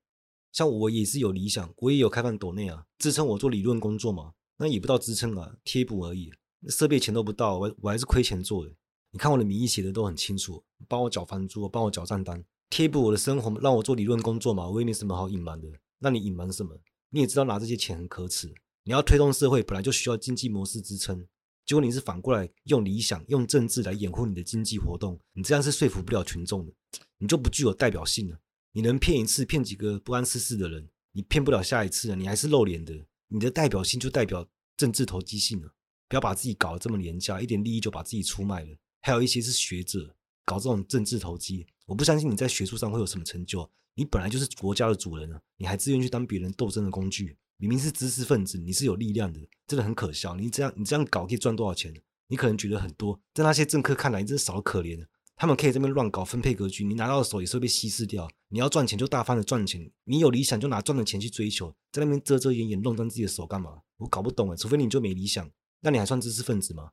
[0.52, 4.34] 像我也是有理想，我也有开办抖内啊，支撑我做理论工作嘛。
[4.58, 6.30] 那也不到支撑啊，贴补而已。
[6.68, 8.72] 设备钱都不到，我我还是亏钱做的。
[9.10, 14.68] 你看我的名义写的都很清楚，帮我缴房租，帮我缴账单，贴补我的生活，让我做理论工作嘛。
[14.68, 15.68] 我也没什么好隐瞒的。
[15.98, 16.78] 那你隐瞒什么？
[17.10, 18.54] 你也知道拿这些钱很可耻。
[18.84, 21.26] 你要推动社会，本来就需要经济模式支撑。
[21.72, 26.72] 结果你是反过来用理想、用政治来掩护你的经济活动，你这样是说服不了群众的，
[27.16, 28.38] 你就不具有代表性了。
[28.72, 32.92] 你能骗一次，骗几个不谙世事的人，你骗不了下一次了，你还是露脸的，
[33.28, 35.72] 你的代表性就代表政治投机性了。
[36.10, 38.76] 不要把自己搞得这么廉价，一点利益就把自己出卖了。
[39.00, 43.66] 还有一些是学者搞这种政治投机，我不相信你在学术上会有什么成就。
[43.94, 47.34] 你本来就是国家的主人啊，你还自愿去当别人斗争的工具。
[47.62, 50.34] 明明是知识分子，你是有力量的，真的很可笑。
[50.34, 51.94] 你这样你这样搞可以赚多少钱？
[52.26, 55.06] 你可能觉得很多，在那些政客看来，你真是少得可怜。
[55.36, 58.28] 他们可以这边乱搞分配格局，你拿到手也是会被稀释掉。
[58.48, 63.82] 你要赚钱就大方的赚钱，你有理想就拿赚的钱去追求，在那边遮遮掩掩弄脏自己的手干嘛？
[63.98, 65.48] 我搞不懂诶，除非你就没理想，
[65.82, 66.90] 那你还算知识分子吗？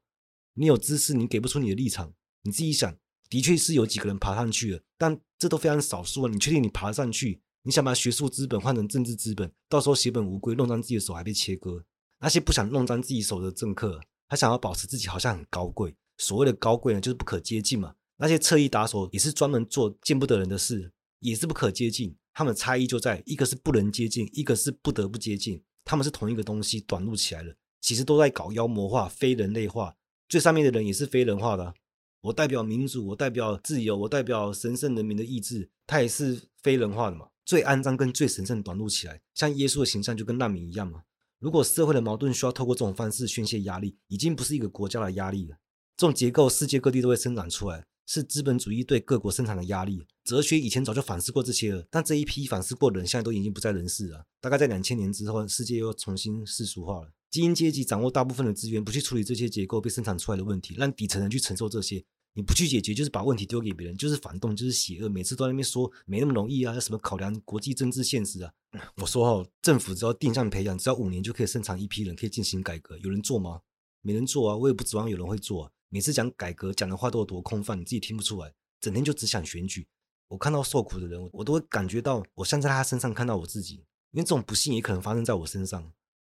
[0.53, 2.95] 你有知识，你给不出你的立场，你自己想，
[3.27, 6.32] 的确是有几个人爬上去了，但这都非常少数啊。
[6.32, 7.41] 你确定你爬上去？
[7.69, 11.86] 你想把学术资本换成政治资本，到时候血本无归，弄脏自己的手还被切割。
[12.19, 15.95] 那些不想弄脏自己手的政客，他想要保持自己好像很高贵。
[16.17, 17.93] 所谓的高贵呢，就是不可接近嘛。
[18.17, 20.91] 那些侧翼打手也是专门做见不得人的事。
[21.19, 22.15] 也是不可接近。
[22.34, 25.62] 他们差异就在一个是不能接近，一个是不得不接近。
[25.86, 29.95] 他们是同一个东西短路起来了，其实都在搞妖魔化、非人类化。
[30.27, 31.75] 最上面的人也是非人化的。
[32.21, 37.27] 我代表民主，我代表自由，我代表神圣人民的意志，他也是非人化的嘛。
[37.49, 41.01] 最肮脏跟最神圣短路起来，像耶稣的形象就跟难民一样嘛。
[41.39, 45.57] 如果社会的矛盾需要透过这种方式宣泄压力，已经不是一个国家的压力了。
[45.97, 50.05] 这种结构世界各地都会生长出来，是资本主义对各国生产的压力。
[50.23, 54.23] 哲学以前早就反思过这些了，但这一批反思过的人现在都已经不在人世了。
[54.39, 57.12] 大概在两千年之后，世界又重新世俗化了。
[57.31, 62.05] 精英阶级掌握大部分的资源，不去处理这些结构被生产出来的问题，让底层人去承受这些。
[62.33, 65.09] 你不去解决，就是把问题丢给别人，就是反动，就是邪恶。
[65.09, 68.53] 每次都在那边说没那么容易啊，要什么考量国际政治现实啊？
[68.97, 72.97] 我说哦，政府只要定向培养，只要五年就可以生产一批人，可以进行改革。
[72.99, 73.61] 有人做吗？
[74.01, 75.71] 没人做啊，我也不指望有人会做啊。
[75.89, 79.87] 每次讲改革讲的话都有多空泛，你自己听不出来，整天就只想选举。
[80.27, 83.77] 我看到受苦的人，我都会感觉到，我像在他身上看到我自己，
[84.11, 85.91] 因为这种不幸也可能发生在我身上。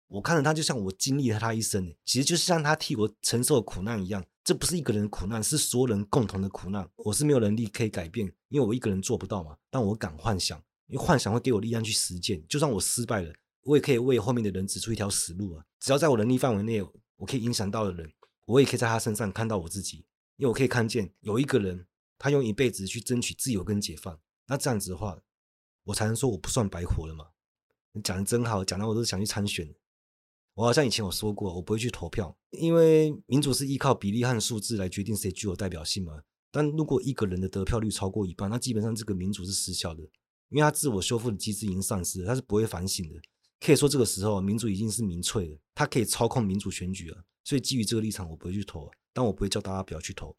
[0.08, 4.26] 我看着他，就像我经历了他一生，其实就是像他替我承受苦难一样。
[4.44, 6.90] 这不是一个人的苦难，是所有人共同的苦难。
[6.96, 9.56] 我是没有能力可以改变，因为我一个人做不到嘛。
[9.70, 12.44] 但我敢幻想，因为幻想会给我力量去实践。
[12.48, 15.64] 就算我失败了，我也可以为后面的人指出一条死路啊！
[15.80, 16.82] 只要在我能力范围内，
[17.18, 18.12] 我可以影响到的人，
[18.48, 20.06] 我也可以在他身上看到我自己。
[20.38, 21.86] 因为我可以看见有一个人，
[22.18, 24.20] 他用一辈子去争取自由跟解放。
[24.48, 25.20] 那这样子的话，
[25.84, 27.28] 我才能说我不算白活了嘛。
[27.92, 29.72] 你讲的真好，讲到我都想去参选。
[30.54, 36.22] 我好像以前有说过，我不会去投票，因为民主是依靠比例和数字来决定谁具有代表性嘛。
[36.52, 40.04] 但如果一个人的得票率超过一半，那基本上这个民主是失效的，
[40.50, 43.16] 因为他自我修复的机制已经丧失了，他是不会反省的。
[43.62, 47.24] 可以说这个时候民主已经是民粹了，他可以操控民主选举了。
[47.46, 50.36] 所以基于这个立场，我不会去投，但我不会叫大家不要去投，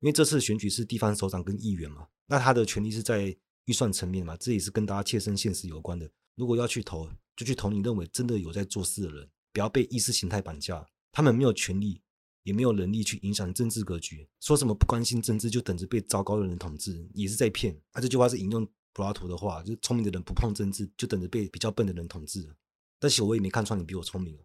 [0.00, 3.34] 因为这次选举是地方首长跟议员嘛，那他的权力是在
[3.66, 6.10] 预算层面嘛，这也是跟大家切身现实有关的。
[6.34, 9.30] 如果要去投，就去投你认为真的有在做事的人。
[9.54, 12.02] 不要被意识形态绑架，他们没有权利，
[12.42, 14.28] 也没有能力去影响政治格局。
[14.40, 17.80] 说什么不关心政治就等着被糟糕的人统治，也是在骗。
[17.92, 22.52] 啊，这句话是引用柏拉图的话，就是聪明的人不碰政治，就等着被比较笨的人统治。
[22.98, 24.36] 但是我也没看出你比我聪明。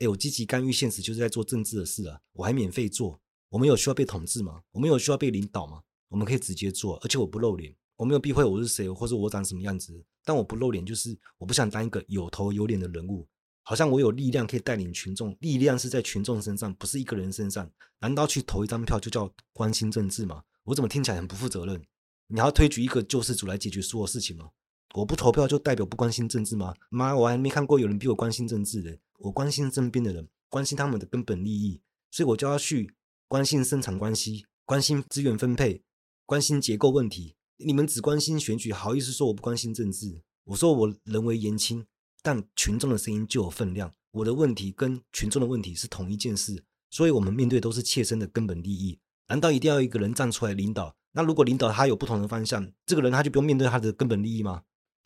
[0.00, 3.18] 哎，我积极干预现实，就是在做政治的事啊，我还免费做。
[3.48, 4.62] 我们有需要被统治吗？
[4.72, 5.82] 我们有需要被领导吗？
[6.08, 10.04] 我们可以直接做，而且我不露脸，我没有避讳我是谁，或者我长什么样子。
[10.22, 13.26] 但我不露脸，就是我不想当一个有头有脸的人物。
[13.62, 17.70] 好像我有力量可以带领群众，力量是在群众身上，不是一个人身上。
[18.00, 20.42] 难道去投一张票就叫关心政治吗？
[20.64, 21.82] 我怎么听起来很不负责任？
[22.28, 24.50] 你还要推举一个救世主来解决所有事情吗？
[24.94, 26.74] 我不投票就代表不关心政治吗？
[26.88, 28.98] 妈，我还没看过有人比我关心政治的。
[29.18, 32.94] 我关心身边的人，关心他们的根本利益，所以我就要去
[33.28, 35.82] 关心生产关系，关心资源分配，
[36.24, 37.36] 关心结构问题。
[37.58, 40.22] 你们只关心选举，好意思说我不关心政治？
[40.44, 41.86] 我说我人微言轻。
[42.22, 48.98] 但群众的声音就有分量，我的问题跟群众的问题是同一件事，所以我们面对都是切身的根本利益。
[49.28, 50.96] 难道一定要一个人站出来领导？
[51.12, 54.62] 那如果领导他有不同的方向，这个人他就不用面对他的根本利益吗？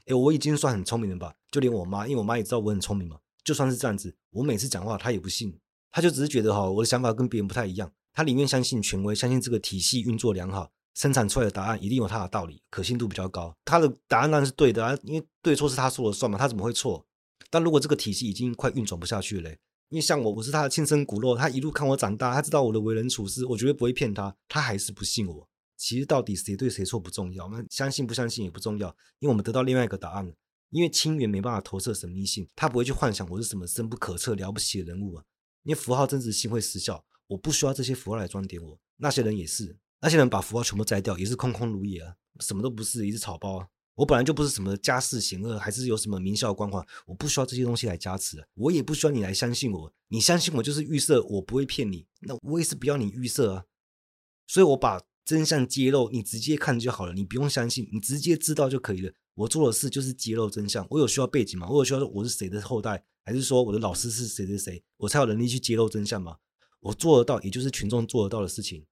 [0.07, 1.35] 诶，我已经算很聪明了吧？
[1.51, 3.19] 就连我妈，因为我妈也知道我很聪明嘛。
[3.43, 5.59] 就算是这样子，我每次讲话她也不信，
[5.91, 7.93] 她就只是觉得哈，我的想法跟别人不太一样。
[8.13, 13.55] 她宁愿相信权威，相信这个体系运作良好，生产出来的答案一定有它的道理，可信度比较高。
[13.65, 17.05] 他的答案当然是对的啊，因为对错是他说了算嘛，他怎么会错？
[17.51, 19.51] 但如果这个体系已经快运转不下去了，
[19.89, 25.49] 因为像我，我是他的亲生骨肉，他一路看我长大，他知道我的为人处事，我绝对不会骗他，他还是不信我。
[25.77, 30.33] 其实到底谁对谁错不重要，那相信不相信也不重要，因为我们得到另外一个答案了。
[30.71, 35.25] 因为亲缘没办法投射神秘性，他不会去幻想我是什么深不可测、了不起的人物啊。
[35.63, 38.79] 因为符号真实性会失效，我不需要这些符号来装点我。
[38.97, 39.77] 那些人也是。
[40.05, 43.67] 那些人把符号全部摘掉，也是空空如也啊，什么都不是，也是草包啊。
[43.95, 49.93] 我本来就不是什么家世显赫，还是有什么名校光环，我不需要这些东西来加持，我也不需要你来相信我。
[50.09, 53.65] 你相信我就是预设，我不会骗你，那我也是不要你预设啊。
[54.47, 59.11] 所以我把真相揭露，你直接看就好了，你不用相信，你直接知道就可以了。
[59.37, 60.87] 我做的事就是揭露真相。
[60.91, 61.67] 我有需要背景吗？
[61.71, 66.37] 我有需要说我是谁的后代，还是说我的老师是谁谁谁，我才有能力去揭露真相吗？
[66.81, 68.85] 我做得到，也就是群众做得到的事情。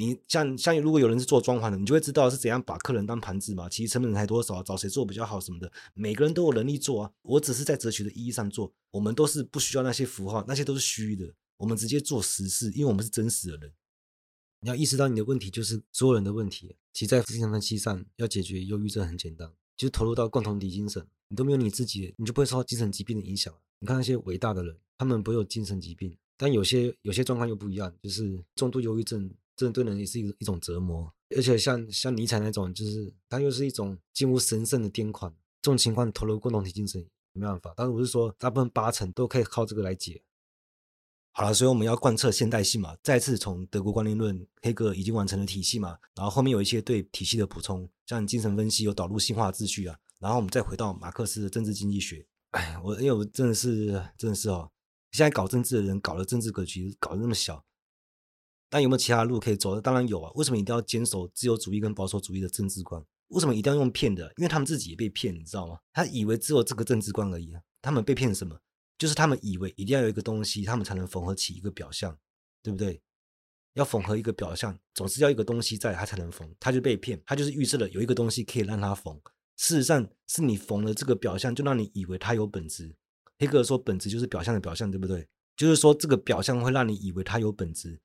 [0.00, 3.68] 你像像如果有人是做装潢的，你就会知道是怎样把客人当盘子嘛。
[3.68, 7.12] 其实成本才多少，找谁做比较好什么的，每个人都有能力做啊。
[7.20, 11.34] 我只是在哲学的意义上做，我们都是不需要那些符号，那些都是虚的。
[11.58, 13.70] 我们直接做实事，因为我们是真实的人。
[14.62, 16.74] 你要意识到你的问题就是所有人的问题。
[16.94, 21.06] 其实在精神分析上要解决忧郁症很简单，就投入到共同体精神。
[21.28, 23.52] 你都没有你自己，你就不会受到精神疾病的影响。
[23.80, 29.30] 你看那些伟大的人，他们不会有精神疾病，但有些有些状况又不一样，就是重度忧郁症。
[29.60, 31.12] 这对人也是一一种折磨。
[31.36, 37.74] 而且像像尼采那种，就是他又是一种近乎神圣的癫狂，这种情况投入共同体精神没办法。
[37.76, 40.22] 但是我是说，大部分八成都可以靠这个来解。
[41.32, 52.26] 好了，所以我们要贯彻现代性嘛，再次从德国观念论，黑格尔已经完成了体系嘛，然后后面有一些对体系的补充，像精神分析有导入性化秩序啊，然后我们再回到马克思的政治经济学。
[52.50, 54.68] 哎，我因为我真的是真的是哦，
[55.12, 57.64] 现在搞政治的人搞的政治格局搞得那么小，
[58.70, 59.78] 但有没有其他路可以走？
[59.80, 63.04] 当然有啊，为什么一定要坚守自由主义跟保守主义的政治观？
[63.28, 64.32] 为什么一定要用骗的？
[64.38, 65.78] 因为他们自己也被骗，你知道吗？
[65.92, 68.58] 他以为只有这个政治观而已啊，他们被骗什么？
[68.96, 72.16] 就是他们以为一定要有一个东西，他们才能缝合起一个表象，
[72.62, 73.02] 对不对？
[73.74, 76.52] 要缝合一个表象，总是要一个东西在，他才能缝。
[76.58, 79.18] 他就被骗，他就是预设了有一个东西可以让他缝。
[79.56, 82.94] 事实上，是你缝了这个表象，就让你以为他有本质。
[83.38, 85.28] 黑格尔说，本质就是表象的表象，对不对？
[85.56, 88.00] 就是说，这个表象会让你以为他有本质，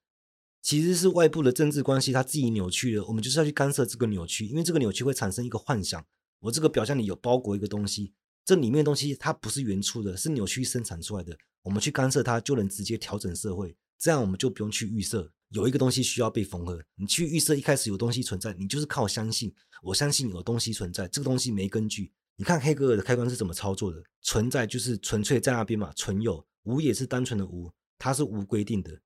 [0.65, 3.05] 其实是外部的政治关系，它自己扭曲了。
[3.05, 6.03] 我们就是要去干涉这个扭曲，因为这个扭曲会产生一个幻想：
[6.39, 8.13] 我这个表象里有包裹一个东西。
[8.43, 11.37] 这里面的东西它不是原初的，是扭曲生产出来的。
[11.61, 13.77] 我们去干涉它，就能直接调整社会。
[13.99, 16.81] 这样我们就不用去预设有一个东西需要被缝合。
[16.95, 19.53] 你去预设一开始有东西存在，你就是靠相信。
[19.83, 22.11] 我相信有东西存在，这个东西没根据。
[22.37, 24.01] 你看黑格尔的开关是怎么操作的？
[24.23, 26.43] 存在就是纯粹在那边嘛，存有。
[26.63, 28.99] 无也是单纯的无，它是无规定的，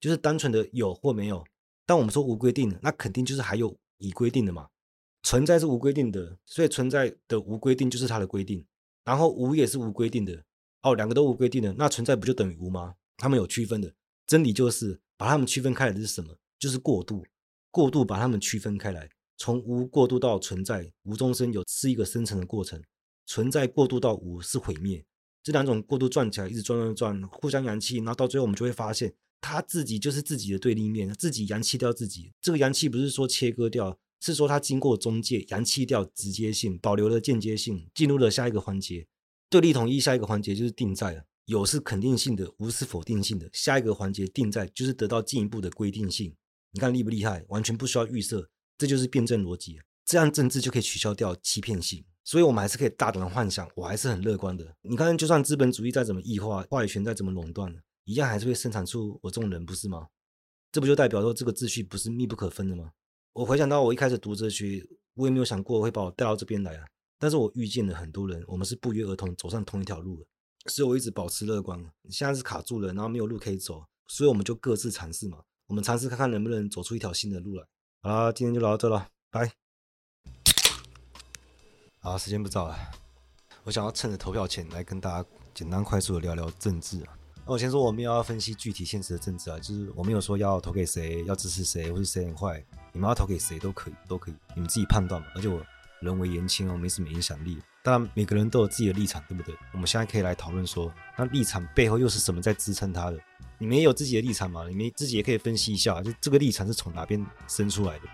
[0.00, 1.44] 就是单纯的有或没有。
[1.86, 4.68] 但我们说无规定的，那肯定就是还有已规定的嘛。
[5.22, 8.64] 存在是无规定的，所以存在的无规定就是它的规定。
[9.04, 10.44] 然后无也是无规定的
[10.82, 12.94] 哦，两个都无规定的，那存在不就等于无吗？
[13.16, 13.92] 他们有区分的，
[14.26, 16.36] 真理就是把它们区分开来的是什么？
[16.58, 17.24] 就是过渡，
[17.70, 22.82] 过渡把它们区分开来，从无过渡到存在，无中生有是一个生成的过程，
[23.26, 25.04] 存在过渡到无是毁灭，
[25.42, 32.32] 这两种过渡转起来，一直转转转，互相扬弃，然后到最后我们就会发现，他自己就是自己的对立面，自己扬弃掉自己。
[32.40, 33.98] 这个扬弃不是说切割掉。
[34.22, 39.06] 是说它经过中介，扬弃掉直接性，保留了间接性，进入了下一个环节。
[39.48, 43.48] 对立统一下一个环节就是定在了，有是肯定性的，无是否定性的。
[43.50, 46.36] 下一个环节定在就是得到进一步的规定性。
[46.72, 47.42] 你看厉不厉害？
[47.48, 49.80] 完全不需要预设，这就是辩证逻辑。
[50.04, 52.04] 这样政治就可以取消掉欺骗性。
[52.22, 54.76] 所以我们还是可以大胆的幻想，我还是很乐观的。
[54.82, 57.74] 你看，就算资本主义再怎么异化，话语权再怎么垄断，
[58.04, 60.08] 一样还是会生产出我这种人，不是吗？
[60.72, 62.92] 这不就代表说这个秩序不是密不可分的吗？
[63.32, 64.84] 我回想到我一开始读哲学，
[65.14, 66.86] 我也没有想过会把我带到这边来啊。
[67.18, 70.26] 但是我遇见了很多人，我们是不约而同走上同一条路的，
[70.70, 71.78] 所以我一直保持乐观。
[72.08, 75.42] 现在是卡住了，然后没有路可以走，所以我们就各自尝试嘛。
[75.66, 77.64] 我们尝试看看能不能走出一条新的路来。
[78.02, 79.52] 好啦，今天就聊到这了，拜。
[81.98, 82.76] 好，时间不早了，
[83.64, 87.19] 我想要趁着投票前来跟大家简单快速的聊聊政治啊。
[87.46, 92.62] 那我先说，我们要分析具体现实的政治啊，就是我没有说要投给谁，要支持谁，或是谁很坏。
[92.92, 95.26] 你们要投给谁都可以，都可以，你们自己判断嘛。
[95.34, 95.60] 而且我
[96.00, 97.58] 人微言轻哦，没什么影响力。
[97.82, 99.54] 当然，每个人都有自己的立场，对不对？
[99.72, 103.18] 我们现在可以来讨论说，那立场背后又是什么在支撑他的？
[103.58, 104.68] 你们也有自己的立场嘛？
[104.68, 108.04] 你们自己也可以分析一下，就这个立场是从哪边生出来的？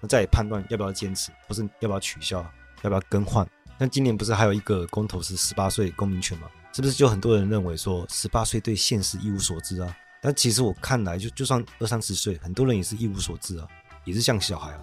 [0.00, 2.40] 那再判断要不要坚持，不是要不要取消，
[2.82, 3.46] 要不要更换？
[3.78, 6.48] 那今年不是还有一个公投是十八岁公民权吗？
[6.72, 9.96] 是不是就很多人认为说十八岁对现实一无所知啊？
[10.22, 13.66] 但其实我看来，就就算二三十岁，很多人也是一无所知啊。
[14.04, 14.80] 也是像小孩啊，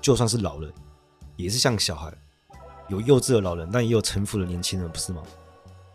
[0.00, 0.72] 就算是老人，
[1.36, 2.12] 也是像小孩，
[2.88, 5.22] 有幼稚的老人，但也有城府的年轻人，不是吗？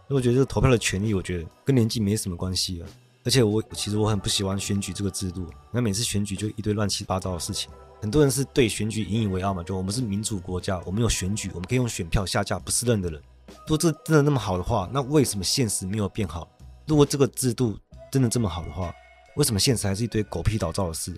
[0.07, 2.87] 所以我觉得这个投票的权利，我觉得跟年纪没什么关系啊。
[3.23, 7.69] 而且我其实我很不喜欢选举这个制度，那每次选举就一堆乱七八糟的事情。
[8.01, 13.21] 很多人是对选举引以为傲嘛，就我们是民主国家，我们有选举，我们可以用选票下架不适任的人。
[13.61, 16.49] 如果这真的那么好的话，那为什么现实没有变好？
[16.87, 17.77] 如果这个制度
[18.11, 18.93] 真的这么好的话，
[19.35, 21.15] 为什么现实还是一堆狗屁倒灶的事？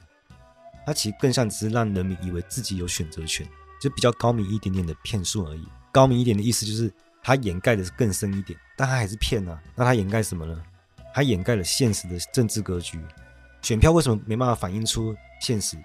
[0.85, 3.47] 它其实更像只是让人民以为自己有选择权，
[3.81, 5.67] 就比较高明一点点的骗术而已。
[5.91, 6.91] 高明一点的意思就是
[7.23, 9.59] 它掩盖的是更深一点，但它还是骗啊。
[9.75, 10.61] 那它掩盖什么呢？
[11.13, 12.99] 它掩盖了现实的政治格局。
[13.61, 15.77] 选票为什么没办法反映出现实？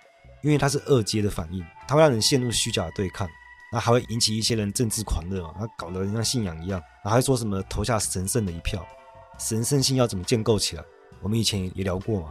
[0.43, 3.29] 因为它是二阶的反应，它会让人陷入虚假的对抗，
[3.73, 5.55] 那还会引起一些人政治狂热嘛？
[5.59, 8.87] 它搞得人像信仰一样，然后还说什么投下神圣的一票，
[9.39, 10.85] 神圣性要怎么建构起来？
[11.21, 12.29] 我们以前也聊过嘛。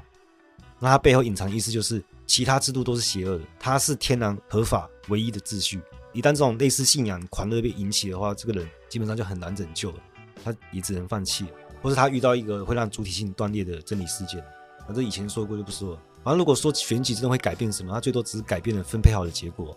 [0.80, 2.04] 那它背后隐藏的意思就是。
[2.28, 5.82] 其他制度都是邪恶的，它是天然合法唯一的秩序。
[6.12, 9.98] 一旦这种类似信仰狂热被引起的话，这个人基本上就很难拯救了，
[10.44, 11.46] 他也只能放弃，
[11.82, 14.44] 或是他遇到一个会让主体性断裂的真理事件。
[14.86, 16.02] 反正以前说过就不说了。
[16.22, 19.74] 反正如果说选举真的会改变什么，他最多只是改变了分配好的结果。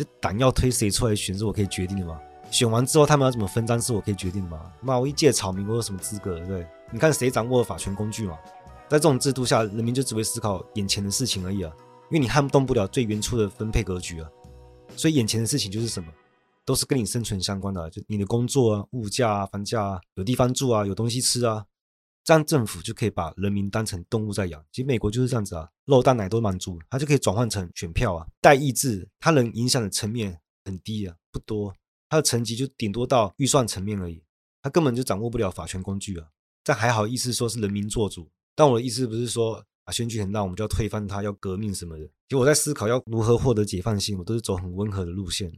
[0.00, 2.18] 这党要推谁出来选是我可以决定的吗？
[2.50, 4.72] 选完之后他们要怎么分赃是我可以决定的吗？
[4.80, 6.40] 那我一介草民，我有什么资格？
[6.46, 6.66] 对？
[6.90, 8.38] 你看谁掌握了法权工具嘛？
[8.88, 11.70] 在这种制度下，人民就只会思考眼前的事情而已啊！
[12.10, 14.30] 因为你撼动不了最原初的分配格局啊。
[14.96, 16.10] 所以眼前的事情就是什么，
[16.64, 21.66] 都是跟你生存相关的，就你的工作啊、物价啊、房价啊、有地方住啊、有东西吃啊，
[22.24, 24.64] 这样政府就可以把人民当成动物在养。
[24.72, 28.26] 其实美国就是这样子啊，肉蛋奶都满足，它就可以转换成选票啊。
[28.40, 31.74] 代议制它能影响的层面很低啊，不多，
[32.08, 34.22] 它的层级就顶多到预算层面而已，
[34.62, 36.28] 它根本就掌握不了法权工具啊。
[36.62, 39.64] 但还好意思说是人民做主，但我的意思不是说啊。
[39.90, 42.04] 选举很大，我们就要推翻他，要革命什么的。
[42.06, 45.52] 其实我在思考要如何获得解放性，我都是走很温和的路线。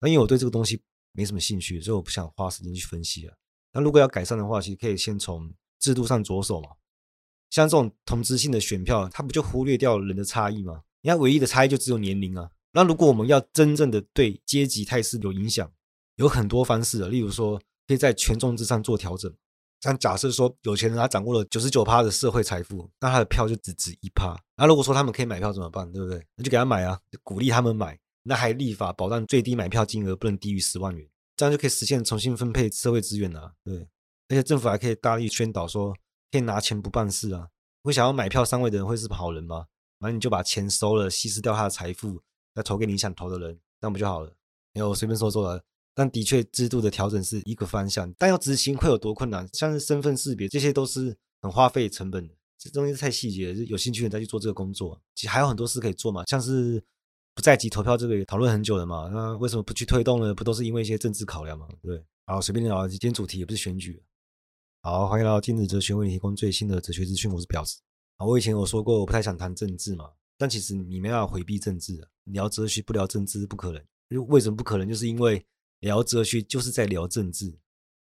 [0.00, 0.82] 那因为我对这个东西
[1.12, 3.36] 没什么兴趣，所以我不想花时间去分析啊。
[3.72, 5.48] 那如果要改善的话，其实可以先从
[5.78, 6.70] 制度上着手嘛。
[7.50, 10.82] 像这种同质性的选票，它不就忽略掉人的差异吗？
[11.02, 12.50] 你看，唯一的差异就只有年龄啊。
[12.72, 15.70] 那如果我们要真正的对阶级态势有影响，
[16.16, 19.32] 有很多方式的，例如说可以在权重之上做调整。
[19.80, 24.36] 像假设说有钱人他掌握了九十九趴的社会财富，那他的票就只值一趴。
[24.56, 25.90] 那如果说他们可以买票怎么办？
[25.92, 26.22] 对不对？
[26.36, 27.98] 那就给他买啊，鼓励他们买。
[28.24, 33.52] 那还立法保障最低买票金额不能低于十万元，这样就可以实现重新分配社会资源啊。
[33.64, 33.88] 对，
[34.28, 35.94] 而且政府还可以大力宣导说，
[36.30, 37.48] 可以拿钱不办事啊。
[37.82, 39.66] 会想要买票上位的人会是好人吗？
[39.98, 42.20] 反正你就把钱收了，稀释掉他的财富，
[42.54, 44.32] 再投给你想投的人，这样不就好了？
[44.74, 45.64] 没有，我随便说说的。
[45.94, 49.48] 但的确，制度的调整是一个方向，但要执行会有多困难？
[49.52, 55.00] 像是身份识别，这些都是很花费成本的，这东西太细节，有兴趣的人再去做这个工作。
[55.14, 56.80] 其实还有很多事可以做嘛，像是
[57.34, 60.32] 不在籍投票这个也讨论很久了嘛，那为什么不去推动呢？
[60.32, 61.66] 不都是因为一些政治考量嘛？
[61.82, 64.00] 对，好，随便聊，今天主题也不是选举。
[64.80, 67.80] 好，欢迎来到今日哲学，为你提供最新的哲学资讯，我是表子。
[68.16, 73.82] 啊，我以前有说过，我不太想谈政治嘛，但其实你没办法回避政治，聊哲学不聊政治是不可能。
[74.28, 74.88] 为什么不可能？
[74.88, 75.44] 就是因为。
[75.80, 77.56] 聊哲学就是在聊政治，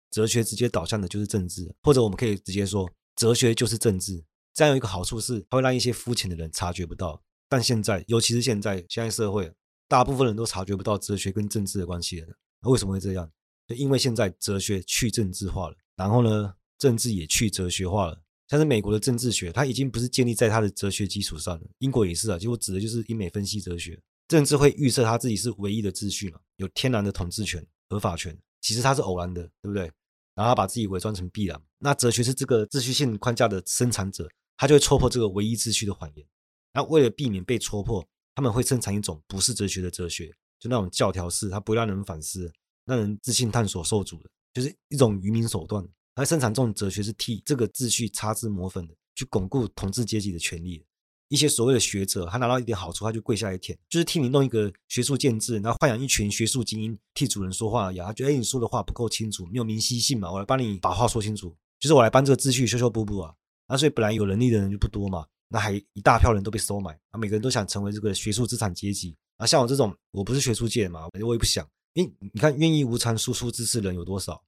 [0.10, 4.26] 哲学直接导向的就是政治，或者我们可以直接说，哲学就是政治。
[4.52, 7.22] 这样有一个好处是，它会让一些肤浅的人察觉不到。
[7.48, 9.54] 但现在，尤其是现在，现在社会，
[9.88, 12.28] 大部分人都察觉不到哲学跟政治的关系了。
[12.62, 13.32] 为什么会这样？
[13.68, 18.22] 就因为现在哲学去政治化了，然后呢，政治也去哲学化了。
[18.48, 21.68] 像是美国的政治学，它已经不是建立在它的哲学基础上了。
[21.80, 24.00] 英国也是啊，结果指的就是英美分析哲学。
[24.28, 29.92] 政治会预设它自己是唯一的秩序嘛，有天然的统治权、合法权，其实它是偶然的，对不对？
[30.36, 31.60] 然后他把自己伪装成必然。
[31.80, 36.26] 那哲学是这个秩序性框架的生产者，他就会戳破这个唯一秩序的谎言。
[36.74, 40.28] 那为了避免被戳破，他们会生产一种不是哲学的哲学，
[40.60, 42.52] 就那种教条式，它不会让人反思，
[42.86, 45.84] 让人自信探索受阻的，就是一种愚民手段。
[46.18, 50.84] 他生产这种哲学是替这个秩序擦脂抹粉的，去巩固统治阶级的权利。
[51.28, 57.97] 一些所谓的学者，他拿到一点好处，他就跪下来舔，就是替你弄一个学术建制，然后豢养一群学术精英替主人说话而已。
[57.97, 63.32] 他觉得，哎，你说的话不够清楚，没有明晰性嘛，我来帮你把话说清楚，就是我来帮这个秩序修修补补啊。
[63.68, 69.15] 那所以本来有能力的人就不多嘛，那还一大票人都被收买，啊，每个人都想成为这个学术资产阶级。
[69.38, 71.63] 啊，像我这种，我不是学术界的嘛，我也不想。
[71.93, 74.41] 因你看，愿意无偿输出知识人有多少？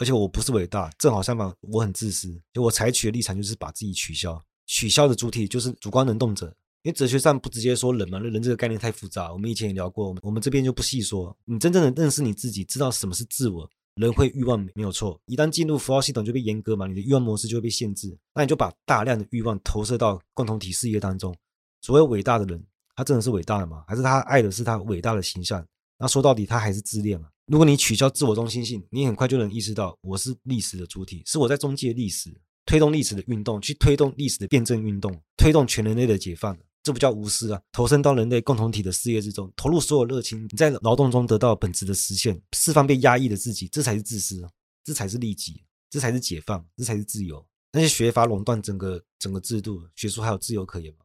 [0.00, 2.34] 而且我不是伟大，正好相反，我很自私。
[2.54, 4.42] 就我采取的立场就是把自己取消。
[4.64, 6.46] 取消的主体就是主观能动者，
[6.82, 9.30] 因为哲学上不直接说人嘛，那人这个概念太复杂。
[9.30, 11.36] 我们以前也聊过，我们这边就不细说。
[11.44, 15.20] 你真正的认识你自己，知道什么是自我，人会欲望没有错。
[15.26, 18.16] 一旦进入符号系统就被阉割嘛，你的欲望模式就会被限制。
[18.34, 21.36] 那你就把大量的欲望投射到共同体事业当中。
[21.82, 22.64] 所谓伟大的人，
[22.96, 23.84] 他真的是伟大的吗？
[23.86, 25.62] 还是他爱的是他伟大的形象？
[25.98, 27.28] 那说到底，他还是自恋嘛。
[27.50, 32.32] 如果你取消自我中心性，你很快就能意识到，我是历史的主体，是我在中介历史。
[32.64, 37.60] 推动历史的运动，去推动历史的辩证运动，推动全人类的解放，这不叫无私啊！
[37.72, 44.48] 投身到人类共同体的事业之中，投入所有热情，你在劳动中得到本质的实现，释放被压抑的自己，这才是自私，
[44.84, 47.44] 这才是利己，这才是解放，这才是自由。
[47.72, 50.98] 那些学阀垄断整个整个制度，学术还有自由可言吗？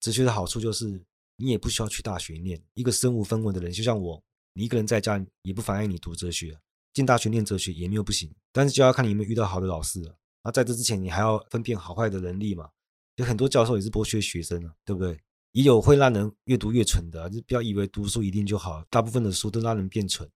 [0.00, 1.02] 哲学的好处就是，
[1.36, 2.62] 你也不需要去大学念。
[2.74, 4.22] 一个身无分文的人，就像我，
[4.58, 6.58] 你一个人在家也不妨碍你读哲学，
[6.92, 10.18] 进大学念哲学也没有不行，但是就要看你有没有遇到好的老师了。
[10.42, 12.68] 那在这之前，你还要分辨好坏的能力嘛？
[13.14, 15.16] 有很多教授也是剥削学生啊，对不对？
[15.52, 18.84] 也有会让人越读越蠢的，就不要以为读书一定就好。
[18.90, 20.28] 大部分的书都让人变蠢，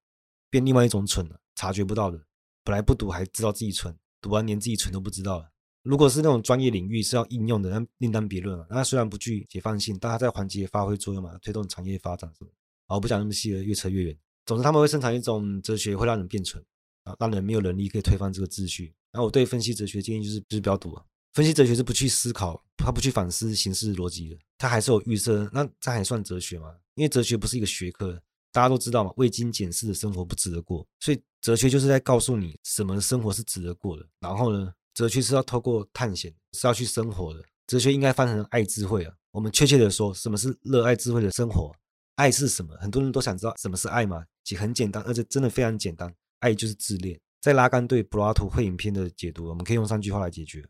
[0.48, 2.24] 变另外一种蠢了，察觉不到的。
[2.62, 5.50] 本来不读还知道自己蠢，读完连自己蠢都不知道了。
[5.82, 8.64] 如果是那种专业领域是要应用的，那另当别论了。
[8.70, 12.50] 那虽然不具解放性，但它在环节发挥作用嘛，推动产业发展什么。
[12.95, 14.18] 我不讲那么细了，越扯越远。
[14.47, 16.62] 总之，他们会生产一种哲学，会让人变蠢
[17.05, 18.93] 啊，让人没有能力可以推翻这个秩序。
[19.12, 21.05] 然后我对分析哲学建议就是，就是不要读啊。
[21.34, 25.49] 分析哲学是不去思考，他不去反思形式逻辑的，他还是有预设。
[25.53, 26.74] 那这还算哲学吗？
[26.95, 28.20] 因为哲学不是一个学科，
[28.53, 30.86] 大家都知道嘛，未经检视的生活不值得过。
[31.01, 34.07] 所以哲学就是在告诉你，什么生活是值得过的。
[34.20, 37.43] 然后呢，哲学是要透过探险，是要去生活的。
[37.66, 41.74] 哲学应该翻成爱智慧啊，我们确切的说，什么是热爱智慧的生活？
[42.22, 42.72] 爱是什么？
[42.76, 44.24] 很多人都想知道什么是爱嘛？
[44.44, 47.20] 其实很简单，而且真的非常简单，爱就是自恋。
[47.40, 50.64] 在拉冈对柏拉图会影片的解读，我们可以用三句话来解决：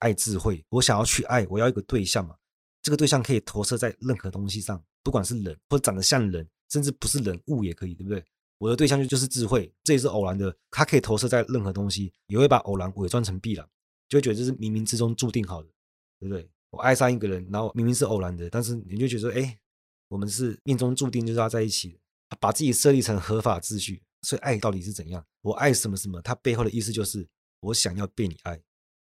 [0.00, 2.34] 爱智慧，我想要去爱，我要一个对象嘛。
[2.82, 8.24] 这个对象可以投射在任何东西上，不管是人或者长得像人，甚至不是人物也可以，对不对？
[8.58, 13.64] 我的对象就就是智慧，这也是偶然的，它可以投射在任何东西，也会把偶然伪装成必然，
[14.08, 15.68] 就会觉得这是冥冥之中注定好的，
[16.18, 16.50] 对不对？
[16.70, 19.58] 我爱上一个人，然后明明是偶然的，但是你就觉得，哎，
[20.08, 21.98] 我们是命中注定就是要在一起，
[22.40, 24.02] 把自己设立成合法秩序。
[24.22, 25.24] 所以爱到底是怎样？
[25.42, 26.20] 我爱什么什么？
[26.22, 27.24] 它背后的意思就是
[27.60, 28.60] 我想要被你爱，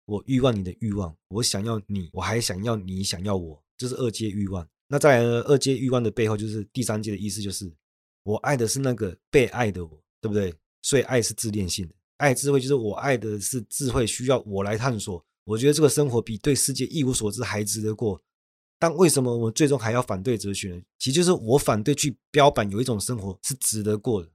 [0.05, 4.67] 我欲望你的欲望，我想要你，我还想要你想要我，这是二阶欲望。
[4.89, 5.41] 那再来呢？
[5.43, 7.73] 二阶欲望的背后就是第三阶的意思，就是
[8.23, 10.53] 我爱的是那个被爱的我，对不对？
[10.81, 15.25] 所以爱是自恋性的，爱智慧就是我爱的是智慧，需要我来探索。
[15.45, 18.21] 我觉得这个生活比对世界一无所知还值得过。
[18.79, 20.81] 但为什么我们最终还要反对哲学呢？
[20.99, 24.29] 其实就是我反对去标榜有一种生活是值得过的。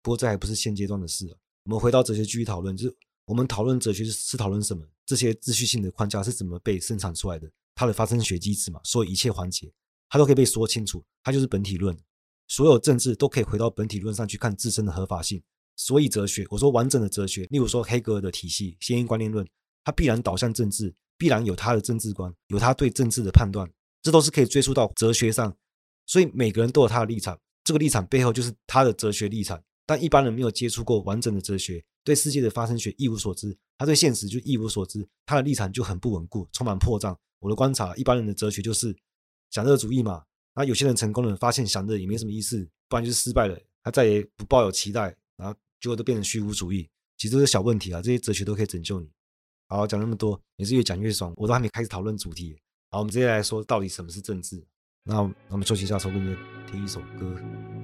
[0.00, 1.36] 不过这还不是现阶段的事啊。
[1.64, 2.96] 我们回到哲学继续讨论，就是
[3.26, 4.84] 我们讨论哲学是讨论什么？
[5.04, 7.50] 这些秩序性的框架是怎么被生产出来的？
[7.74, 9.72] 它的发生学机制嘛，所有一切环节
[10.08, 11.04] 它都可以被说清楚。
[11.22, 11.98] 它就是本体论，
[12.46, 15.42] 所有政治都可以回到本体论上去看自身的合法性。
[15.76, 19.46] 所以哲学，我说完整的哲学，例如说黑格尔的体系、先验观念论，
[19.84, 23.68] 它必然导向政治，必然有他的政治观，有他对政治的判断，
[24.00, 25.54] 这都是可以追溯到哲学上。
[26.06, 29.62] 所以每个人都有他的立场，这个立场背后就是他的哲学立场。
[29.84, 37.16] 但一般人没有接触过完整的哲学，对世界的发生学一无所知，他对现实就一无所知，他的立场就很不稳固，充满破绽。
[37.40, 38.94] 我的观察，一般人的哲学就是
[39.50, 40.22] 享乐主义嘛。
[40.54, 46.88] 那有些人成功了，发现享乐也没什么意思，不然就是失败了，他再也不抱有期待，然后结果都变成虚无主义。
[47.16, 49.08] 其实都是小问题啊，这些哲学都可以拯救你。
[49.68, 52.58] 好，讲那么多，也是越讲越爽，我都还没开始讨论主题。
[52.90, 54.64] 好，我们直接来说到底什么是政治。
[55.04, 57.77] 那我们休息一下，抽根烟，听一首歌。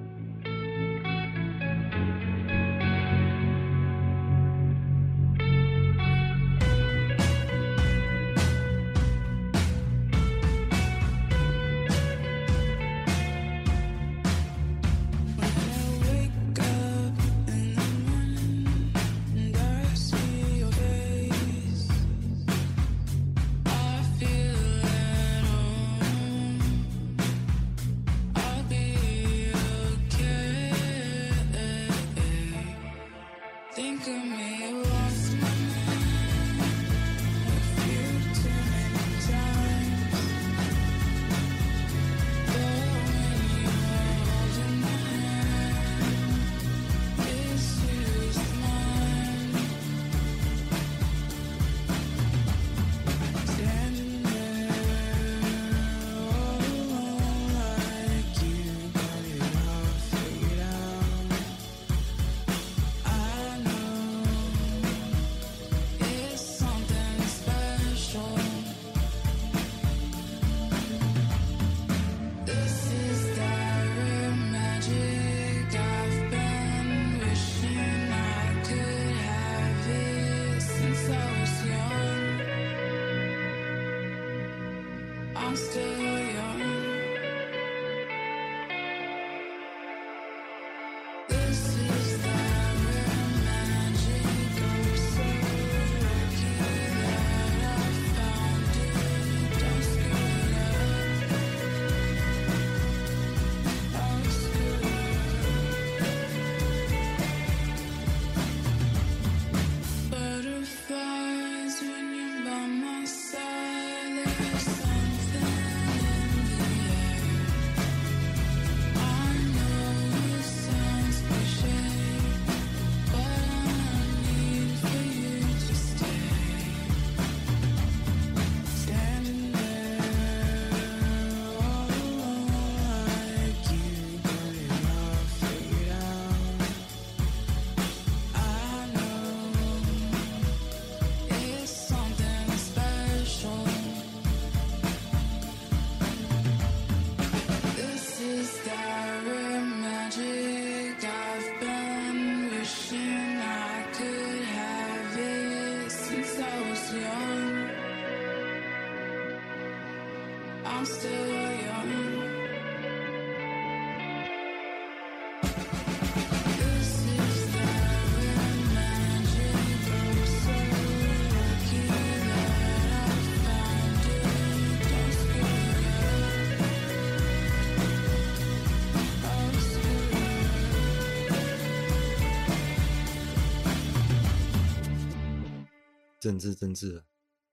[186.25, 187.03] 政治政治，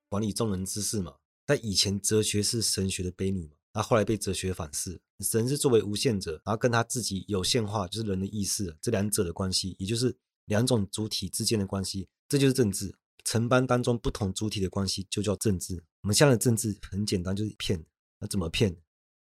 [0.08, 1.16] 管理众人之事嘛。
[1.46, 4.98] 在以前，哲学是神学的婢女嘛，那后来被哲学反噬。
[5.20, 10.16] 神是作为无限者，然后跟他自己有限化，就是人的意识，这两者的关系，也就是
[10.46, 12.94] 两种主体之间的关系，这就是政治。
[13.24, 15.84] 城邦当中不同主体的关系就叫政治。
[16.00, 17.84] 我们现在的政治很简单，就是骗。
[18.20, 18.74] 那怎么骗？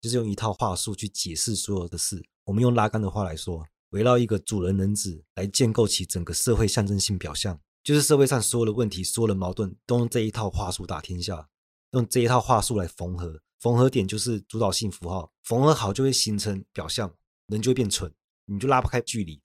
[0.02, 2.26] 就是用一套话术去解释所有的事。
[2.44, 7.60] 我们用拉杆的话来说，围绕一个主人人子来建构起整个社会象征性表象，
[7.90, 11.50] 就是社会上所有的问题、所有的矛盾都用这一套话术打天下，
[11.94, 13.42] 用这一套话术来缝合。
[13.60, 17.12] 缝合点就是主导性符号，缝合好就会形成表象，
[17.48, 18.14] 人就会变蠢，
[18.46, 19.42] 你就拉不开距离。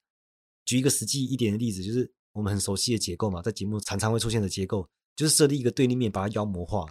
[0.66, 4.86] 举一个实际一点的例子，就是我们很熟悉的结构嘛，在节目常常会出现的结构，
[5.16, 6.84] 就是设立一个对立面，把它妖魔化。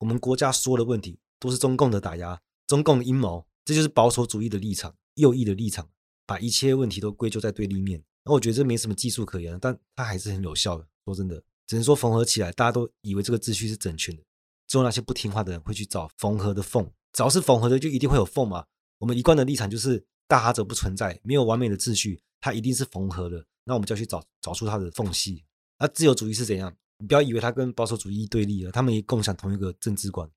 [0.00, 5.88] 我们国家所有的问题都是中共的打压，中共的阴谋，这就是保守主义的立场，右翼的立场，
[6.26, 8.04] 把一切问题都归咎在对立面。
[8.26, 10.86] 那我觉得这没什么技术可言，但它还是很有效的。
[11.08, 14.22] 说真的，只能说缝合起来，大家都以为这个秩序是整全的。
[14.66, 18.66] 只有那些不听话的人会去找缝合的缝，只要是缝合的，就一定会有缝嘛。
[18.98, 23.46] 我们一贯的立场就是大哈者不存在，没有完美的秩序，它一定是缝合的。
[23.64, 25.44] 那我们就要去找找出它的缝隙。
[25.78, 26.74] 那自由主义是怎样？
[26.98, 30.28] 你不要以为它跟保守主义对立了，他们也共享同一个政治观。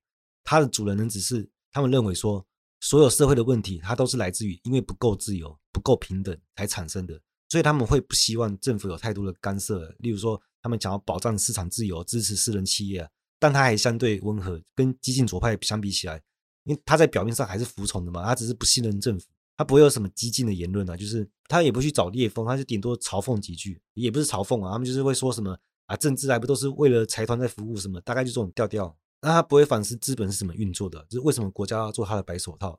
[0.44, 2.46] 它的主人人只是他们认为说，
[2.80, 9.94] 所有社会的问题，它都是来自于因为不够自由、不够平等才产生的，所以他们会不希望政府有太多的干涉。
[9.98, 13.10] 例如说，他们想要保障市场自由，支持私人企业。
[13.38, 16.22] 但他还相对温和，跟激进左派相比起来，
[16.62, 28.96] 因为他在表面上还是服从的嘛，他只是不信任政府，他不会有什么激进的言论啊，就是他也不去找裂缝，他就顶多嘲讽几句，也不是嘲讽啊，他们就是会说什么啊，政治还不都是为了财团在服务什么，大概就这种调调。
[29.20, 32.78] 那他不会反思资本是怎么运作的，就是为什么国家要做他的白手套？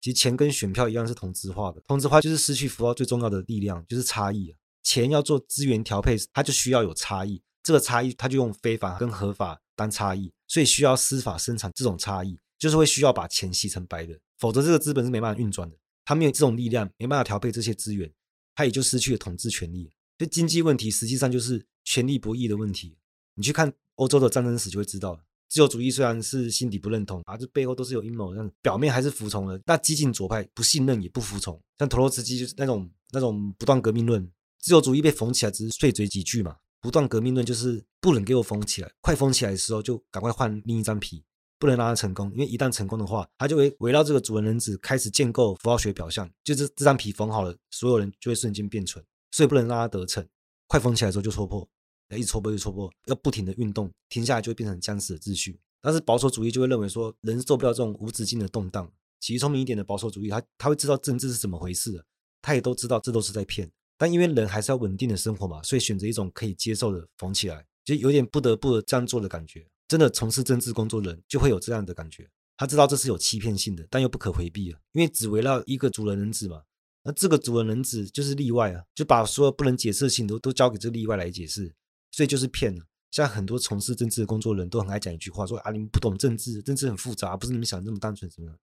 [0.00, 4.58] 其实钱跟选票一样是同质化的，同质化就是失去符号最重要的力量，就是差异啊。
[4.84, 9.60] 钱要做资源调配，它就需要有差异，这个差异他就用非法跟合法。
[9.76, 15.76] 当差异，所以需要司法生产这种差异，就是会需要把钱洗成白的，否则这个资本是没办法运转的。
[16.04, 18.08] 他没有这种力量，没办法调配这些资源，
[18.54, 19.90] 他也就失去了统治权力。
[20.16, 22.96] 所以经济问题实际上就是权力博弈的问题。
[23.34, 25.18] 你去看欧洲的战争史就会知道，
[25.48, 29.60] 自由主义虽然是心底不认同啊，这背后都是有阴谋，但表面还是服从了。
[29.66, 34.30] 那激进左派不信任也不服从，像托洛茨基就是那种那种不断革命论，
[34.64, 36.56] 自由主义被缝起来只是碎嘴几句嘛。
[36.80, 41.22] 不断革命论就是不能给我封起来，快封起来的时候就赶快换另一张皮，
[41.58, 50.26] 不能让它成功，因为一旦成功的话，它就会围绕这个主人人子开始建构符号学表象，就是这张皮缝好了，所有人就会瞬间变蠢，所以不能让它得逞。
[50.66, 51.68] 快封起来的时候就戳破，
[52.16, 55.60] 一戳破就戳破，要不停的运动，停下来就会变成僵死的秩序。
[55.82, 58.90] 但是保守主义就会认为说，人受不了这种无止境的动荡。
[59.20, 62.04] 其实聪明一点的保守主义，他他会知道政治是怎么回事，
[62.42, 63.70] 他也都知道这都是在骗。
[64.04, 69.66] 但因为人还是要稳定的生活嘛，所以选择一种可以接受的缝起来，就有点不得不这样做的感觉。
[69.88, 76.60] 真的从事政治工作的人就会有这样的感觉，他知道这是有欺骗性的，但又不可回避了，因为只围绕一个主人人子嘛，
[77.02, 81.74] 那这个主人人子就是例外啊，就把所有不能解释的事情都都交给这个例外来解释，
[82.10, 82.84] 所以就是骗了。
[83.10, 88.58] 像很多从事政治的工作人都很爱讲一句话，说啊，你们不懂政治，政治很复杂，不是你们想的那么单纯什么的。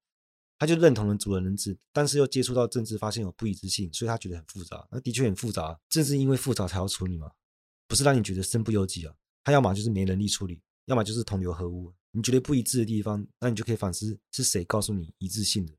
[0.61, 4.87] 他就认同了主人人治，但是又接触到政治，发现有不一致性，所以他觉得很复杂。
[4.91, 7.31] 那的确很复杂，正是因为复杂才要处理嘛，
[7.87, 9.15] 不是让你觉得身不由己啊。
[9.43, 11.91] 他要么就是没能力处理，要么就是同流合污。
[12.11, 15.73] 你觉得不一致的地方，那你就可以反思是谁告诉你一致性的。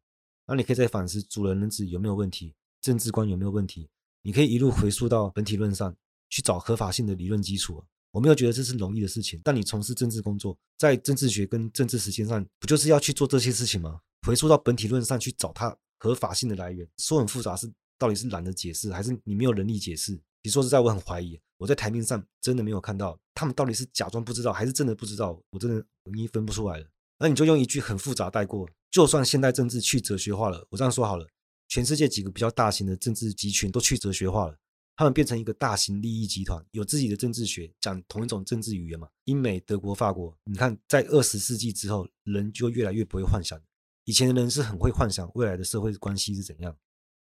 [0.49, 3.89] 那你可以再反思主人人治有没有问题，政治观有没有问题。
[4.23, 5.95] 你可以一路回溯到本体论上
[6.29, 7.85] 去找合法性的理论基础。
[8.11, 14.01] 我没有觉得这是容易的事情，但你从事政治工作，在政治学跟政治实践上，不就是要去做这些事情吗？
[14.27, 20.19] 回溯到本体论上去找它合法性的来源，说很复杂是到底是懒得解释，还是你没有能力解释？
[20.43, 26.87] 你说实在，我很怀疑，我在台面上真的没有看到他们到底是假装不知道，还是真的不知道，我真的你分不出来了。
[27.19, 31.27] 那你就用一句很复杂带过，就算现代政治去哲学化了，我这样说好了，
[31.69, 34.57] 全世界几个比较大型的政治集群都去哲学化了，
[34.97, 39.09] 他们变成一个大型利益集团，有自己的政治学，讲同一种政治语言嘛。
[39.25, 43.61] 英美、德国、法国，你看在二十世纪之后，人就越来越不会幻想。
[44.05, 46.77] 以前的人是很会幻想未来的社会关系是怎样，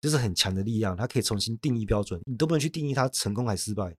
[0.01, 3.89] 就是很强的力量，他可以重新定义标准，你都不能去定义他成功还失败，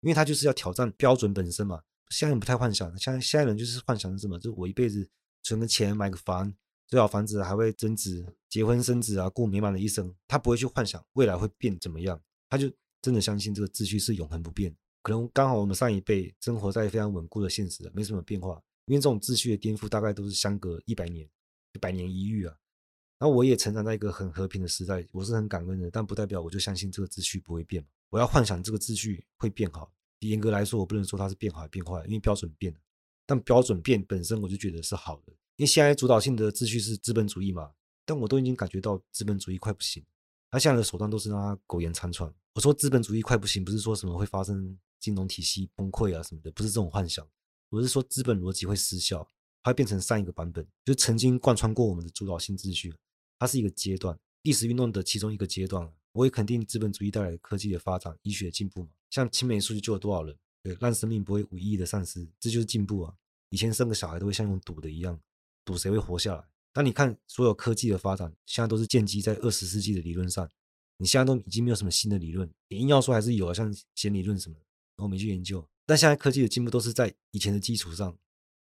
[0.00, 1.80] 因为他就是要挑战标准本身嘛。
[2.10, 4.38] 现在人不太幻想，现在现在人就是幻想是什么？
[4.38, 5.08] 就我一辈子
[5.42, 6.54] 存个钱买个房，
[6.86, 10.14] 最好房子还会增值，结婚生子啊，过美满的一生。
[10.28, 12.70] 他不会去幻想未来会变怎么样，他就
[13.02, 14.74] 真的相信这个秩序是永恒不变。
[15.02, 21.28] 可能刚好我们上一辈生活在非常稳固的现实，没什么变化，因为这种秩序的颠覆大概都是相隔一百年。
[21.76, 22.56] 百年一遇啊，
[23.18, 27.84] 那我也成长在一个很和平的时代，我是很感恩的，但不代表我就相信这个秩序不会变。
[28.10, 32.78] 我要幻想这个秩序会变好，严格来说，我不能说它是变好还变坏，因为标准变了。
[33.26, 37.72] 但标准变本身，我就觉得是好的，因为现在主导性的秩序是资本主义嘛。
[38.04, 40.04] 但我都已经感觉到资本主义快不行，
[40.48, 42.32] 他现在的手段都是让他苟延残喘。
[42.54, 47.26] 我说资本主义快不行，不是说什么会发生金融体系崩溃啊什么的，不是这种幻想。
[47.68, 49.28] 我是说资本逻辑会失效，
[49.66, 52.94] 它变成上一个版本，就曾经贯穿过我们的主导性秩序。
[53.36, 55.92] 它是一个阶段，历史运动的其中一个阶段。
[56.12, 58.90] 我也肯定资本主义带来科技的发展、医学的进步嘛。
[59.10, 60.36] 像青霉素就救了多少人？
[60.62, 63.12] 对，让生命不会无意义的丧失，这就是进步啊！
[63.50, 65.20] 以前生个小孩都会像用赌的一样，
[65.64, 66.44] 赌谁会活下来。
[66.72, 70.48] 但你看所有科技的发展，现在都是建基在二十世纪的理论上。
[70.98, 74.54] 你现在都已经没有什么新的理论，你硬要说还是有啊，像弦理论什么，
[74.98, 75.68] 我没去研究。
[75.84, 78.16] 但现在科技的进步都是在以前的基础上，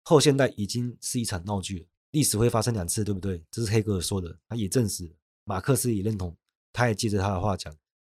[0.03, 1.85] 后现代已经是一场闹剧了。
[2.11, 3.43] 历史会发生两次，对不对？
[3.49, 5.13] 这是黑格尔说的，他也证实了，
[5.45, 6.35] 马克思也认同。
[6.73, 7.75] 他也接着他的话讲，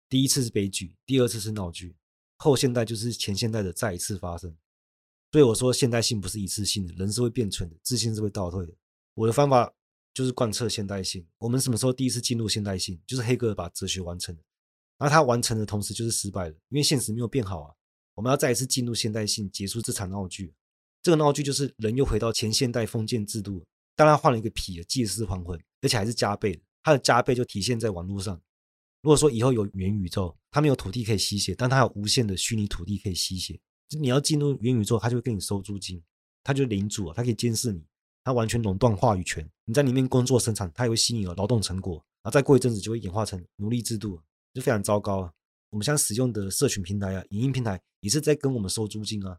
[0.10, 1.96] 第一次是悲剧，第二次是闹剧，
[2.38, 4.56] 后现代就是前现代的再一次发生。
[5.32, 8.74] 所以我说，现代性不是一次性的，人是会变蠢的，自信是会倒退的。
[9.14, 9.74] 我的方法
[10.14, 11.26] 就是贯彻现代性。
[11.38, 12.98] 我们什么时候第一次进入现代性？
[13.06, 14.42] 就是黑格尔把哲学完成了，
[14.98, 17.74] 而他完成的同时就是失败了，因为现实没有变好啊。
[18.14, 20.54] 我们要再一次进入现代性，结束这场闹剧。
[21.06, 23.64] 这个闹剧就是人又回到前现代封建制度，
[23.96, 26.62] 当然换了一个皮，借尸还魂，而且还是加倍的。
[26.82, 28.42] 它的加倍就体现在网络上。
[29.04, 33.54] 如果说以后有元宇宙，它没有土地可以吸血，但它有无限的虚拟土地可以吸血。
[33.88, 36.02] 就你要进入元宇宙，它就会给你收租金，
[36.44, 37.86] 它就是领主啊，它可以监视你，
[38.24, 39.48] 它完全垄断话语权。
[39.66, 44.20] 你在里面工作生产，它也会吸你的劳动成果，然后再过一阵子就会演化成奴隶制度，
[44.56, 45.32] 就非常糟糕啊。
[45.70, 49.38] 我们现在使用的社群平台啊，影音平台也是在跟我们收租金啊。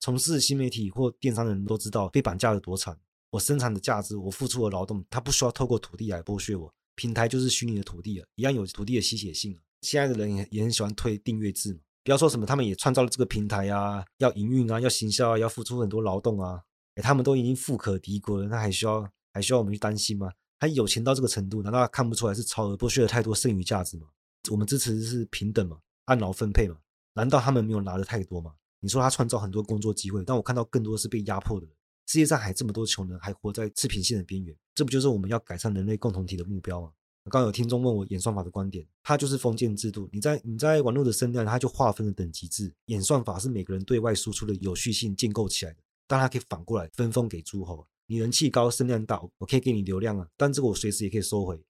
[0.00, 2.98] 从事新媒体或电商的人都知道被绑架的多惨。
[3.30, 6.72] 我生产的价值，我付出的劳动，它不需要透过土地来剥削我。
[6.94, 9.60] 平台就是虚拟的土地啊，一样有土地的吸血性啊。
[9.82, 16.62] 现在的人也也很喜欢推订阅制嘛，不要说什么，他们也创造了这个平台啊，要营运啊，要行销啊，要付出很多劳动啊。
[16.94, 20.30] 哎，他们都已经富可敌国了，那还需要还需要我们去担心吗？
[20.58, 24.06] 他有钱到这个程度，难道看不出来是超额剥削了太多剩余价值吗？
[24.50, 26.76] 我们支持的是平等嘛，按劳分配嘛，
[27.12, 28.54] 难道他们没有拿的太多吗？
[28.80, 31.74] 你说他创造很多工作机会，但我看到更多是被压迫的人。
[32.06, 36.92] 世界上还这么多穷人，还活在赤贫线的边缘，这不就是我们要改善人类共同体的目标吗？
[37.28, 40.08] 刚有听众问我演算法的观点，它就是封建制度。
[40.12, 42.72] 你在你在网络的声量，它就划分了等级制。
[42.84, 47.84] 演算法是每个人对外输出的有序性建构起来的，但它可以反过来分封给诸侯。
[48.06, 51.60] 你人气高，声量大，我可以给你流量啊，但这个我随时也可以收回。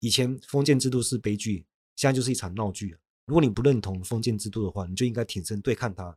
[0.00, 2.96] 以前封建制度是悲剧，现在就是一场闹剧。
[3.26, 6.16] 如果你不认同封建制度的话，你就应该挺身对抗它。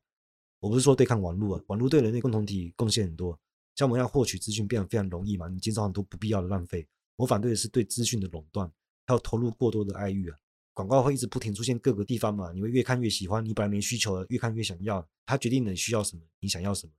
[0.60, 3.39] 我不是说对抗网络啊，网络对人类共同体贡献很多。
[3.76, 6.88] 像我们要获取资讯变得非常容易嘛，你减少很多不必要的浪费。
[7.16, 8.72] 我反对的是对资讯的垄断，
[9.05, 10.38] 还有投入过多的爱欲啊。
[10.74, 15.08] 广告会一直不停出现各个地方嘛，你会越看越喜欢，你本来没需求了，越看越想要。
[15.26, 16.93] 它决定了你需要什么，你想要什么。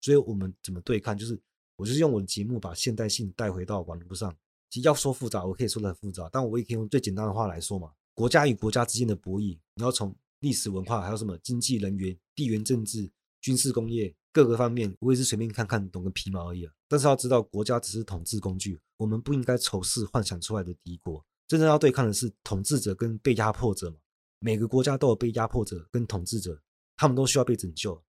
[0.00, 1.16] 所以我们怎么对抗？
[1.16, 1.38] 就是
[1.76, 4.34] 我就是用我的节目把现代性带回到网络上。
[4.70, 7.92] 其实要说复杂，我可以说得很复杂，但我也可以用最简单的话来说嘛。
[8.14, 14.14] 国家与国家之间的博弈，你要从历史文化，还有什么经济、人员、地缘政治、军事工业。
[14.34, 16.72] 各个方面，我也是随便看看，懂个皮毛而已啊。
[16.88, 21.22] 但是要知道，国家只是统治工具，我们不应该仇视幻想出来的敌国。
[21.46, 23.96] 真正要对抗的是统治者跟被压迫者嘛。
[24.40, 26.58] 每个国家都有被压迫者跟统治者，
[26.96, 28.02] 他们都需要被拯救。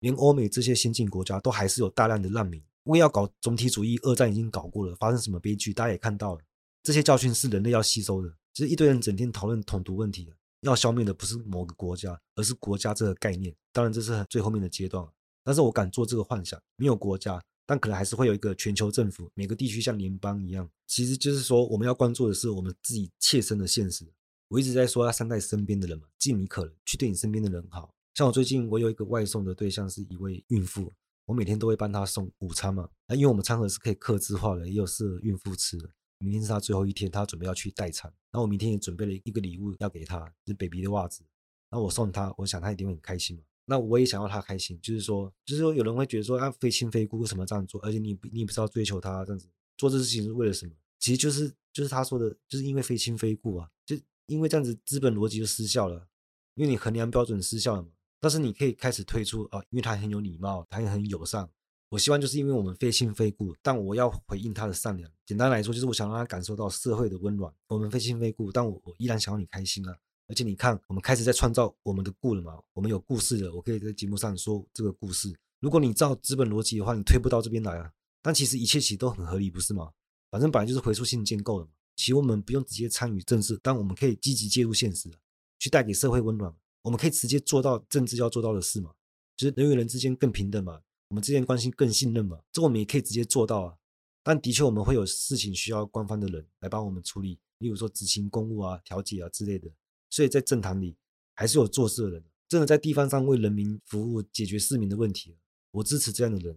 [0.00, 2.62] 连欧美这些先进国家都还是有大量的难民。
[2.84, 6.40] 为要搞总体主义，二战已经搞过了，发生什么悲剧，大家也看到了。
[6.82, 8.30] 这些教训是人类要吸收的。
[8.52, 10.30] 其实一堆人整天讨论统独问题，
[10.60, 13.54] 要消灭的不是某个国家，而是国家这个概念。
[13.72, 15.06] 当然，这是最后面的阶段。
[15.42, 20.68] 但是我敢做这个幻想，没有国家，但可能还是会有一个全球政府，每个地区像联邦一样。
[20.86, 24.04] 其实就是说，我们要关注的是我们自己切身的现实。
[24.48, 27.94] 我一直在说要善待身边的人嘛，尽你可能去对你身边的人好。
[28.14, 30.92] 像我最近，我有一个外送的对象是一位孕妇，
[31.24, 32.88] 我每天都会帮她送午餐嘛。
[33.06, 35.88] 那因为我们餐盒是可以客制化的，也有适合孕妇吃的。
[36.20, 41.22] 明天是他最后一天，他准备要去待产，然后我明天也准备了一个礼物要给他，是 baby 的袜子。
[41.70, 43.42] 然后我送他，我想他一定会很开心嘛。
[43.64, 47.80] 那我也想要他开心，就是说，就是说，有人会觉得说，啊，非亲非故，为什么这样做？
[47.82, 50.72] 而且你你也不知道追求他这样子做这事情是为了什么？
[50.98, 53.96] 其实就是就是他说的，就是因为非亲非故啊，就
[54.26, 56.08] 因为这样子资本逻辑就失效了，
[56.54, 57.88] 因为你衡量标准失效了嘛。
[58.18, 61.48] 但是你可以开始推出啊，因为他很有礼貌，他也很友善。
[61.90, 65.10] 我希望就是因为我们非亲非故，但我要回应他的善良。
[65.26, 67.52] 简单来说，就是我想让他感受到社会的温暖。
[67.66, 69.98] 我们非亲非故，但我我依然想要你开心啊。
[70.28, 72.56] 而且你看，我们开始在创造我们的故了嘛？
[72.74, 75.36] 我们有故事了，我可以在节目上说这个故事。
[75.58, 77.90] 如果你照资本逻辑的话，你推不到这边来啊。
[78.22, 79.90] 但其实一切其实都很合理，不是吗？
[80.30, 81.72] 反正本来就是回溯性建构的嘛。
[81.96, 85.10] 其实我们不用直接参与政治，但我们可以积极介入现实，
[85.58, 86.54] 去带给社会温暖。
[86.82, 88.92] 我们可以直接做到政治要做到的事嘛。
[89.36, 90.80] 就是人与人之间更平等嘛，
[91.10, 93.76] 我们之间关系更信任嘛，这我们也可以直接做到啊。
[94.22, 99.68] 但的确，我们会有事情需要官方的人来帮我们处理，例如说执行公务啊、调解啊之类的。
[100.08, 100.96] 所以在政坛里，
[101.34, 105.36] 还是有做事的人，真的在地方上为人民服务，解决市民的问题。
[105.72, 106.56] 我支持这样的人。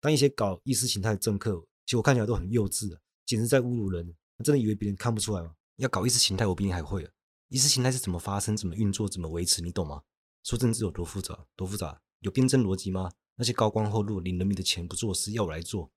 [0.00, 4.14] 当一些搞意识形态的政客，其实我看起来都很幼稚啊，简直在侮辱人。
[4.44, 5.54] 真的以为别人看不出来吗？
[5.76, 7.10] 要搞意识形态，我比你还会啊。
[7.48, 10.02] 意识形态是怎么发生、怎么运作、怎么维持，你懂吗？
[10.42, 11.46] 说政治有多复杂？
[11.56, 12.02] 多复杂？
[12.20, 13.12] 有辩证逻辑吗？
[13.36, 15.90] 那些高官厚禄领人民的钱不做事，要我来做？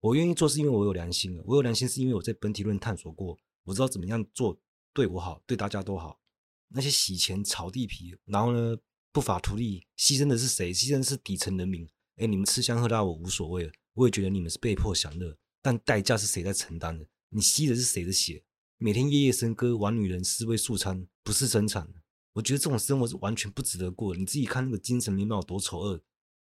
[0.00, 1.40] 我愿意做，是因为我有良心。
[1.44, 4.60] 我有良心，是因为我在本体论探索过，我知道怎么样做
[4.92, 6.20] 对我好，对大家都好。
[6.68, 8.76] 那些洗钱、炒地皮，然后呢，
[9.10, 10.72] 不法图利，牺牲的是谁？
[10.72, 11.88] 牺牲的是底层人民。
[12.16, 13.72] 哎，你们吃香喝辣，我无所谓了。
[13.94, 17.06] 我也觉得你们是被迫享乐，但代价是谁在承担的？
[17.30, 18.44] 你吸的是谁的血？
[18.76, 21.92] 每天夜夜笙歌，玩女人，尸位素餐，不是生产。
[22.34, 24.14] 我觉得这种生活是完全不值得过。
[24.14, 26.00] 你自己看那个精神面貌多丑恶，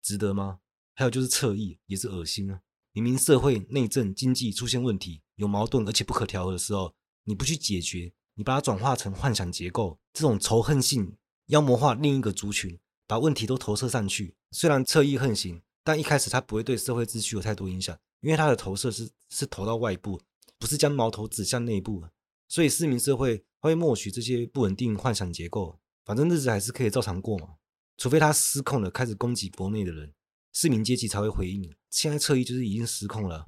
[0.01, 0.59] 值得吗？
[0.95, 2.61] 还有就是侧翼，也是恶心啊。
[2.91, 6.93] 明明社会内政经济出现问题，有矛盾而且不可调和的时候，
[7.23, 11.15] 你不去解决，你把它转化成幻想结构，这种仇恨性
[11.47, 14.35] 妖魔化另一个族群，把问题都投射上去。
[14.51, 20.19] 虽然侧翼横行，但一开始它不会对社会秩序有太多影响，因为它的投射是是投到外部，
[20.57, 22.03] 不是将矛头指向内部。
[22.47, 27.55] 所以市民社会会默许这些不稳定幻想结构，反正日子还是可以照常过嘛。
[27.99, 30.13] 除非他失控了，开始攻击国内的人。
[30.53, 31.69] 市民阶级才会回应。
[31.89, 33.47] 现在侧翼就是已经失控了。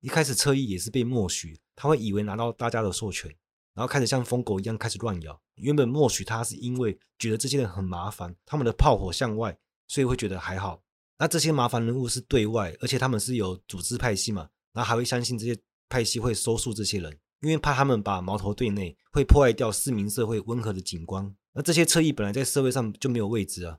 [0.00, 3.34] 一开始侧翼也是被默许，他会以为拿到大家的授权，
[3.72, 5.40] 然后开始像疯狗一样开始乱咬。
[5.54, 9.58] 原本默许他是因为觉得这些人很麻烦，他们的炮火向外，
[9.88, 10.82] 所以会觉得还好。
[11.16, 15.58] 那这些麻烦人物是对外，而且他们是有组织派系嘛，然后还会相信这些
[15.88, 21.34] 派系会收束这些人，因为怕他们把矛头对内，会破坏掉市民社会温和的景观。
[21.52, 23.78] 那这些侧翼本来在社会上就没有位置啊，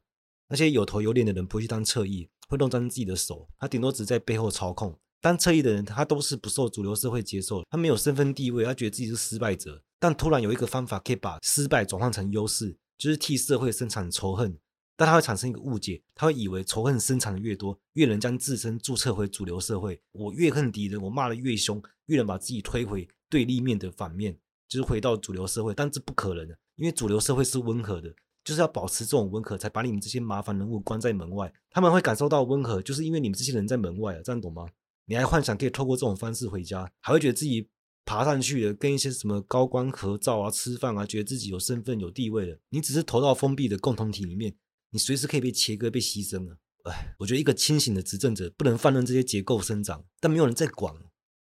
[0.49, 2.29] 那些有头有脸的人不会去当侧翼。
[2.47, 4.99] 会弄脏自己的手，他顶多只在背后操控。
[5.21, 9.81] 当侧翼的人，他都是不受主流社会接受，他没有身份地位，他觉得自己是失败者。
[10.01, 14.59] 但突然有一个方法可以把失败转换成优势，就是替社会生产仇恨。
[14.97, 20.01] 但他会产生一个误解，他会以为仇恨生产的越多，越能将自身注册回主流社会。
[20.11, 25.73] 我越恨敌人，我骂得越凶，越能把自己推回对立面的反面，就是回到主流社会。
[25.73, 28.13] 但这不可能的，因为主流社会是温和的。
[28.43, 31.53] 就是要保持这种温和，才把你们这些麻烦人物关在门外。
[31.69, 34.65] 他们会感受到温和，就是因为你们这些人在门外啊，这样懂吗？
[35.05, 37.69] 你还幻想可以透过这种方式回家，还会觉得自己
[38.03, 42.57] 爬上去了，跟一些什么高官合照啊、吃饭啊，觉得自己有身份、有地位了。
[42.69, 44.55] 你只是投到封闭的共同体里面，
[44.89, 46.57] 你随时可以被切割、被牺牲啊。
[46.85, 50.95] 哎，我觉得一个清醒的执政者不能放任这些结构生长，但没有人在管，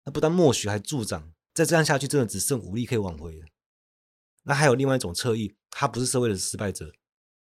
[0.05, 1.31] 那不但默许，还助长。
[1.53, 3.45] 再这样下去，真的只剩武力可以挽回了。
[4.49, 6.91] 那还有另外一种侧翼，他不是社会的失败者，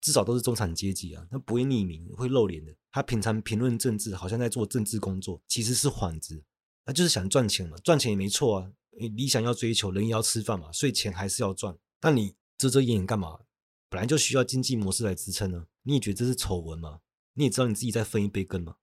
[0.01, 2.76] 至少都是中产阶级啊，他不会匿名，会露脸的。
[2.91, 6.43] 他平常评论政治，好像在做政治工作，其实是幌子。
[6.84, 8.72] 他就是想赚钱嘛，赚钱也没错啊，
[9.16, 11.78] 理想要追求，人也要吃饭嘛，所以钱还是要赚。
[12.01, 13.39] 但你遮遮掩掩干嘛？
[13.88, 15.68] 本来就需要经济模式来支撑呢。
[15.84, 16.99] 你也觉得这是丑闻吗？
[17.36, 18.76] 你也知道你自己在分一杯羹吗？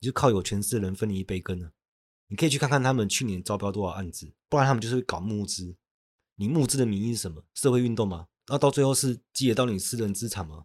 [0.00, 1.70] 你就靠有权势的人分你一杯羹呢？
[2.26, 5.76] 你可以去看看他们去年招标多少案子，不然他们就是会搞募资。
[6.42, 7.44] 你募资的名义是什么？
[7.54, 8.26] 社会运动吗？
[8.48, 10.64] 那到最后是积累到你私人资产吗？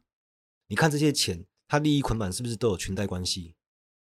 [0.69, 3.53] 你看这些钱，它利益捆绑是不是都有裙带关系？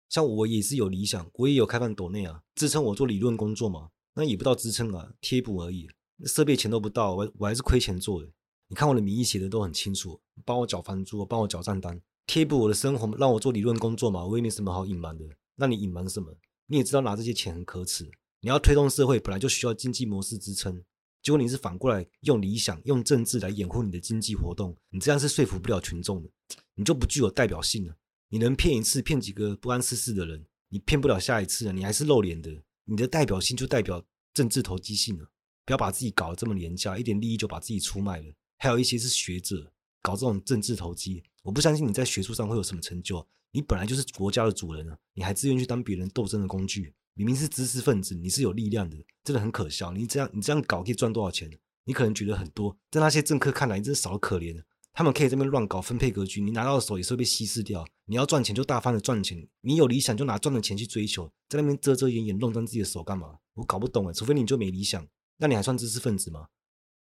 [0.08, 3.90] 像我也是有理想，我也有开放抖内啊，支撑我做理论工作嘛。
[4.14, 5.86] 那也不到支撑啊，贴补而已。
[6.24, 8.30] 设备钱都不到，我我还是亏钱做的。
[8.68, 15.26] 你看我的名义写的都很清楚，帮我缴房租，帮我缴账单，贴补我的生活，让我做理论工作嘛，我也没什么好隐瞒的。
[15.56, 16.34] 那你隐瞒什么？
[16.68, 18.10] 你也知道拿这些钱很可耻。
[18.40, 20.82] 你要推动社会，本来就需要经济模式支撑。
[21.26, 26.30] 结果你是反过来用理想、用政治来掩护你的经济活动，你这样是说服不了群众的，
[26.76, 27.96] 你就不具有代表性了。
[28.28, 32.62] 你能骗一次，骗几个不谙世事的人，你骗不了下一次了，你还是露脸的。
[32.84, 34.00] 你的代表性就代表
[34.34, 35.28] 政治投机性了。
[35.64, 38.32] 不要把自己搞得这么廉价，一点利益就把自己出卖了。
[38.58, 39.72] 还有一些是学者
[40.02, 43.26] 搞这种政治投机，我不相信你在学术上会有什么成就。
[43.50, 46.94] 你本来就是国家的主人啊，你还自愿去当别人斗争的工具。
[47.16, 49.90] 明明是知识分子，你是有力量的，真的很可笑。
[49.90, 51.50] 你这样你这样搞可以赚多少钱？
[51.84, 54.62] 你可能觉得很多，在那些政客看来，你真是少得可怜。
[54.92, 57.86] 他们可以这边乱搞分配格局，你拿到手也是会被稀释掉。
[58.04, 63.38] 你要赚钱就大方的赚钱，你有理想就拿赚的钱去追求，在那边遮遮掩掩弄脏自己的手干嘛？
[63.54, 65.06] 我搞不懂哎，除非你就没理想，
[65.38, 66.48] 那你还算知识分子吗？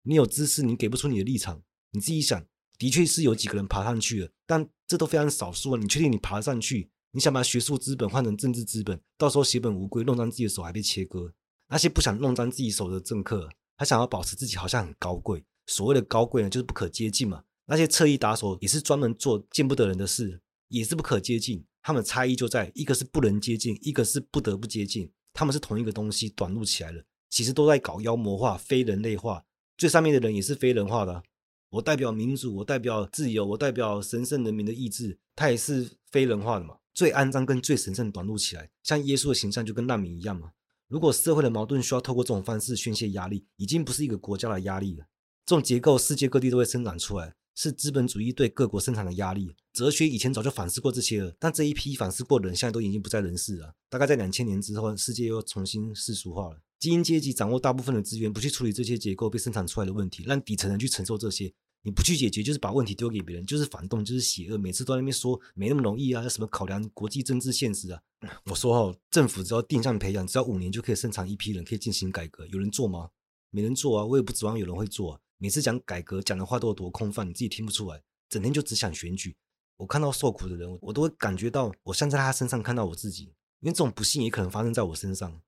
[0.03, 1.61] 你有知识，你给不出你的立场，
[1.91, 2.45] 你自己想，
[2.78, 5.80] 的确是有几个人爬上去了，但这都非常少数啊。
[5.82, 6.89] 你确定你爬上去？
[7.16, 11.34] 你想把学术资本换成政治资本，到时候血本无归，弄脏自己的手还被切割。
[11.70, 13.47] 那些不想弄脏自己手的政客，
[13.78, 15.41] 他想要保持自己好像很高贵。
[15.66, 17.41] 所谓的高贵呢，就是不可接近嘛。
[17.68, 21.63] 那些侧翼打手也是专门做见不得人的事，也是不可接近。
[21.82, 25.09] 他们差异就在一个是不能接近，一个是不得不接近。
[25.34, 29.45] 他们是同一个东西短路起来了，其实都在搞妖魔化、非人类化。
[29.78, 31.24] 最上面的人也是非人化的。
[31.70, 36.76] 我代表民主，我代表自由，我代表神圣人民的意志，他也是非人化的嘛。
[36.96, 40.52] 最肮脏跟最神圣短路起来，像耶稣的形象就跟难民一样嘛。
[40.88, 45.06] 如果社会的矛盾需要透过这种方式宣泄压力，已经不是一个国家的压力了。
[45.46, 49.54] 这种结构世界各地都会生长出来，是资本主义对各国生产的压力。
[49.74, 53.74] 哲学以前早就反思过这些了，但这一批反思过的人现在都已经不在人世了。
[53.89, 56.62] 大概在两千年之后，世界又重新世俗化了。
[56.80, 61.54] 精英阶级掌握大部分的资源，不去处理这些结构被生产出来的问题，让底层人去承受这些。
[61.86, 64.58] 你不去解决，就是把问题丢给别人，就是反动，就是邪恶。
[64.58, 68.02] 每次都在那边说没那么容易啊，什么考量国际政治现实啊？
[68.50, 72.48] 我说哦，政府只要定向培养，只要五年就可以生产一批人，可以进行改革。
[72.48, 73.12] 有人做吗？
[73.52, 75.20] 没人做啊，我也不指望有人会做啊。
[75.38, 79.36] 每次讲改革讲的话都有多空泛，你自己听不出来，整天就只想选举。
[79.78, 83.26] 我看到受苦的人，我都会感觉到，我像在他身上看到我自己，
[83.60, 85.40] 因为这种不幸也可能发生在我身上。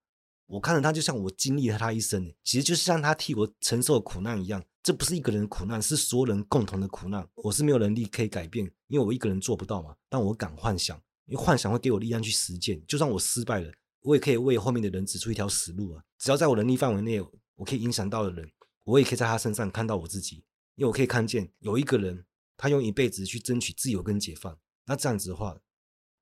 [0.46, 4.64] 我看着他，就像我经历了他一生，其实就是像他替我承受苦难一样。
[4.88, 7.28] 这不是一个人的苦难，是所有人共同的苦难。
[7.36, 9.94] 我是没有能力可以改变，因为我一个人做不到嘛。
[10.08, 12.82] 但我敢幻想，因为幻想会给我力量去实践。
[12.88, 13.70] 就算我失败了，
[14.00, 16.02] 我也可以为后面的人指出一条死路啊！
[16.18, 17.20] 只要在我能力范围内，
[17.56, 18.50] 我可以影响到的人，
[18.86, 20.38] 我也可以在他身上看到我自己，
[20.76, 22.26] 因为我可以看见有一个人。
[22.56, 25.60] 他用一辈子去争取自由跟解放，那这样子的话，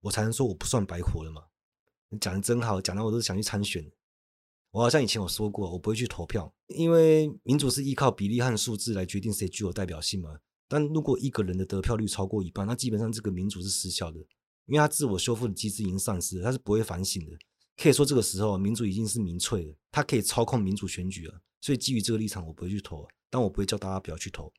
[0.02, 1.44] 我才能说我不算白活了嘛？
[2.10, 3.92] 你讲的真好，讲到我都想去参选。
[4.76, 10.38] 我好像以前有说过，我不会去投票，因为民主是依靠比例和数字来决定谁具有代表性嘛。
[10.68, 14.20] 但如果一个人的得票率超过一半，那基本上这个民主是失效的，
[14.66, 17.32] 因为他自我修复的机制已经丧失了，他是不会反省的。
[17.78, 21.40] 可以说这个时候民主已经是民粹了，他可以操控民主选举了。
[21.62, 24.52] 所以基于这个立场，我不会去投，但我不会叫大家不要去投。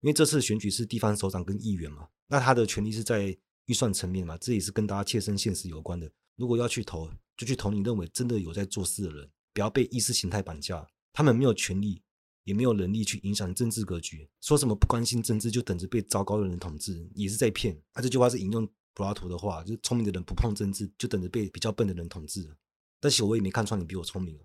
[0.00, 6.10] 因为这次选举是地方首长跟议员嘛，那他的权力是在预算层面嘛，这也是跟大家切身现实有关的。
[6.34, 10.86] 如果要去投，就去投你认为真的有在做事的人，不要被意识形态绑架。
[11.12, 12.02] 他们没有权利，
[12.44, 14.28] 也没有能力去影响政治格局。
[14.40, 17.80] 说什么不关心政治就等着被糟糕的人统治，也是在骗。
[17.92, 22.48] 他、这句话是引用柏拉图的话，就是聪明的人不碰政治，就等着被比较笨的人统治。
[23.00, 24.40] 但是我也没看穿你比我聪明哦。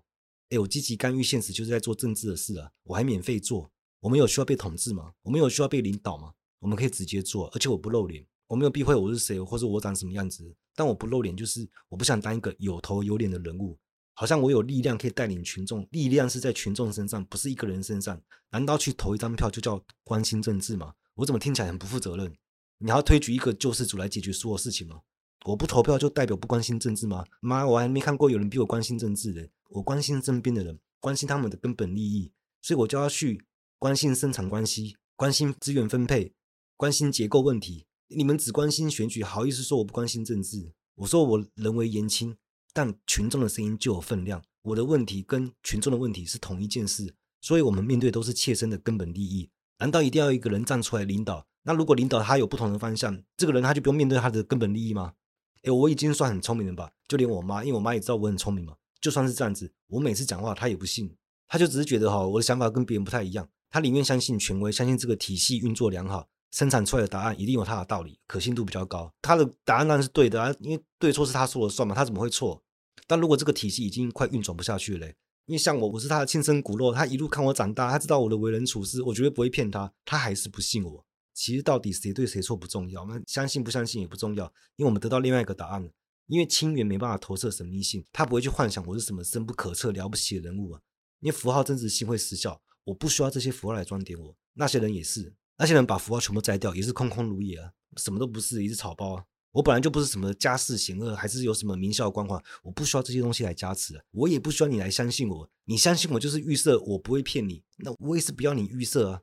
[0.50, 3.70] 哎，我积极干预现实就是在做政治的事啊，我还免费做。
[4.00, 5.12] 我们有需要被统治吗？
[5.22, 6.32] 我们有需要被领导吗？
[6.60, 10.54] 我们可以直接做，而且我不露脸，我没有避讳我是谁，或者我长什么样子。
[10.74, 13.78] 但我不露脸，就是我不想当一个有头有脸的人物，
[14.18, 18.20] 好像我有力量可以带领群众，力量是在群众身上，不是一个人身上。
[18.50, 20.94] 难道去投一张票就叫关心政治吗？
[21.14, 22.34] 我怎么听起来很不负责任？
[22.78, 25.02] 你要推举一个救世主来解决所有事情吗？
[25.44, 27.24] 我不投票就代表不关心政治吗？
[27.40, 29.48] 妈，我还没看过有人比我关心政治的。
[29.70, 33.44] 我关心身边的人，关心他们的根本利益，所以我就要去。
[33.78, 36.32] 关心生产关系，关心资源分配，
[36.76, 37.86] 关心结构问题。
[38.08, 40.72] 你们只关心选举，好意思说我不关心政治？
[40.96, 42.36] 我说我人微言轻，
[42.78, 44.40] 但群众的声音就有分量。
[44.62, 49.50] 我的问题跟群众的问题是同一件事，所以我们面对都是切身的根本利益。
[49.80, 51.44] 难道一定要一个人站出来领导？
[51.64, 55.14] 那如果领导他有不同的方向，这个人他就不用面对他的根本利益吗？
[55.62, 56.92] 诶，我已经算很聪明了吧？
[57.08, 58.76] 就连我妈，因为我妈也知道我很聪明嘛。
[59.00, 61.12] 就算是这样子，我每次讲话她也不信，
[61.48, 63.48] 她就只是觉得哈，我的想法跟别人不太一样。
[63.70, 69.12] 她宁愿相信权威，相信这个体系运作良好，生产出来的答案一定有它的道理，可信度比较高。
[69.20, 72.62] 他的答案当然是对的啊，因为对错是他说了算嘛，他怎么会错？
[73.08, 75.08] 但如果这个体系已经快运转不下去了，
[75.46, 81.04] 因为像我，我是他的亲生骨肉，他一路看我长大，他知道我的为人处事，我绝对不会骗他，他还是不信我。
[81.34, 84.44] 其实到底谁对谁错不重要，那相信不相信也不重要，
[84.76, 85.90] 因为我们得到另外一个答案了。
[86.26, 90.80] 因为亲缘没办法投射神秘性，他不会去幻想我是什么深不可测、了不起的人物啊，
[91.20, 92.60] 因为符号真实性会失效。
[92.84, 99.24] 我不需要这些符号来装点我，那些人也是，那些人把符号全部摘掉，也是空空如也啊，什么都不是，也是草包啊。
[99.58, 109.22] 我本来就不是什么家世显赫，还是有什么名校光环，我不需要这些东西来加持，我也不需要你来相信我，你相信我就是预设，我不会骗你，那我也是不要你预设啊。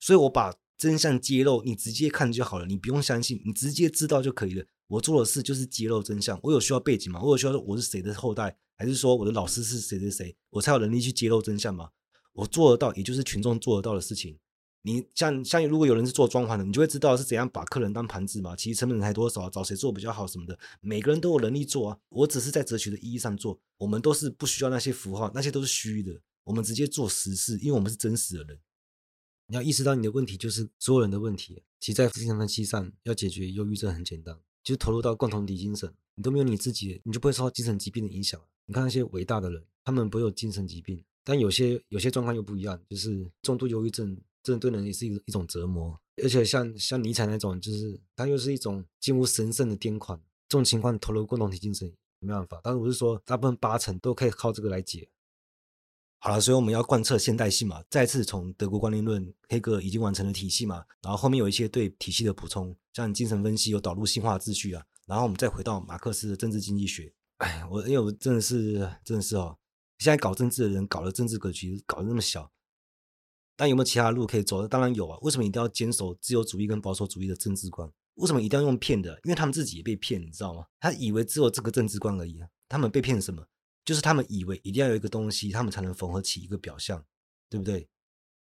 [0.00, 4.66] 所以我把真相揭露，你直接看就好了，你不用相信，你直接知道就可以了。
[4.88, 6.36] 我做的事就是揭露真相。
[6.42, 7.22] 我有需要背景吗？
[7.22, 11.90] 我有需要我是谁的后代，还是说我的老师是谁谁谁，我才有能力去揭露真相吗？
[12.32, 14.36] 我做得到，也就是群众做得到的事情。
[14.86, 18.54] 你像像如果有人是做装潢的，你就会知道是怎样把客人当盘子嘛。
[18.54, 21.98] 其实成本才多少，找谁做比较好什么的，每个人都有能力做啊。
[22.10, 26.20] 我只是在哲学的意义上做，我们都是不需要那些符号，那些都是虚的。
[26.44, 28.60] 我们直接做实事，因为我们是真实的人。
[29.46, 31.62] 你要意识到你的问题就是所有人的问题。
[31.80, 35.90] 其实在精神分析上要解决忧郁症很简单，就是投入到共同体精神。
[36.16, 38.38] 你都没有你自己，你就不会受到精神疾病的影响。
[38.66, 41.02] 你看那些伟大的人，他们不会有精神疾病。
[41.24, 45.98] 但有些有些状况又不一样，就是重度忧郁症，这对人也是一一种折磨。
[46.22, 50.16] 而且像像尼采那种，就是他又是一种近乎神圣的癫狂，
[50.48, 52.60] 这种情况投入共同体精神没办法。
[52.62, 55.08] 但是我是说，大部分八成都可以靠这个来解。
[56.20, 67.12] 好了，所以我们要贯彻现代性嘛，再次从德国观念论，黑格尔已经完成了体系嘛，然后后面有一些对体系的补充，像精神分析有导入性化秩序啊，然后我们再回到马克思的政治经济学。
[67.38, 69.58] 哎，我因为我真的是真的是哦，
[69.98, 72.50] 现在搞政治的人搞的政治格局搞得那么小，
[73.56, 74.66] 但有没有其他的路可以走？
[74.66, 77.90] 当然有啊，为什么一定要坚守自由主义跟保守主义的政治观？
[78.14, 79.18] 为什么一定要用骗的？
[79.24, 80.64] 因为他们自己也被骗，你知道吗？
[80.80, 83.44] 他以为只有这个政治观而已啊，他们被骗什么？
[83.84, 87.04] 就是他们以为一定要有一个东西，他们才能缝合起一个表象，
[87.50, 87.88] 对不对？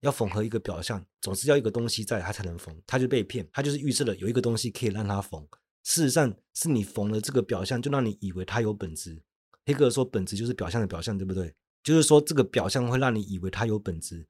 [0.01, 2.76] 要缝合一个表象，总是要一个东西在，他才能缝。
[2.86, 5.47] 他就被骗，他就是预设了有一个东西可以让他缝。
[5.82, 9.22] 事实上，是你缝了这个表象，就让你以为它有本质。
[9.66, 11.55] 黑格尔说，本质就是表象的表象，对不对？
[11.82, 14.26] 就是说，这个表象会让你以为它有本质，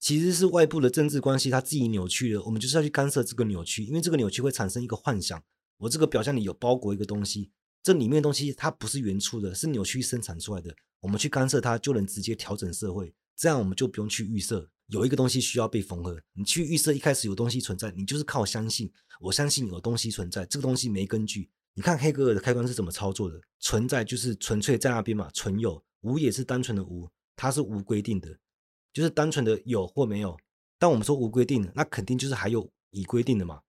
[0.00, 2.42] 其实是外部的政治关系，它自己扭曲了。
[2.44, 5.40] 我们就是要去干涉这个扭曲，因为这个扭曲会产生一个幻想：
[5.76, 7.50] 我这个表象里有包裹一个东西。
[7.82, 10.74] 这里面的东西它不是原初的，是扭曲生产出来的。
[11.00, 13.14] 我们去干涉它，就能直接调整社会。
[13.36, 16.20] 这样我们就不用去预设有一个东西需要被缝合。
[16.34, 18.90] 你去预设一开始有东西存在，你就是靠相信。
[19.20, 21.50] 我相信有东西存在，这个东西没根据。
[21.74, 23.40] 你看黑格尔的开关是怎么操作的？
[23.58, 25.82] 存在就是纯粹在那边嘛，存有。
[26.00, 28.38] 无也是单纯的无，它是无规定的，
[28.92, 30.36] 就是单纯的有或没有。
[30.78, 33.60] 但我们说无规定的，那肯定就是还有已规定的嘛。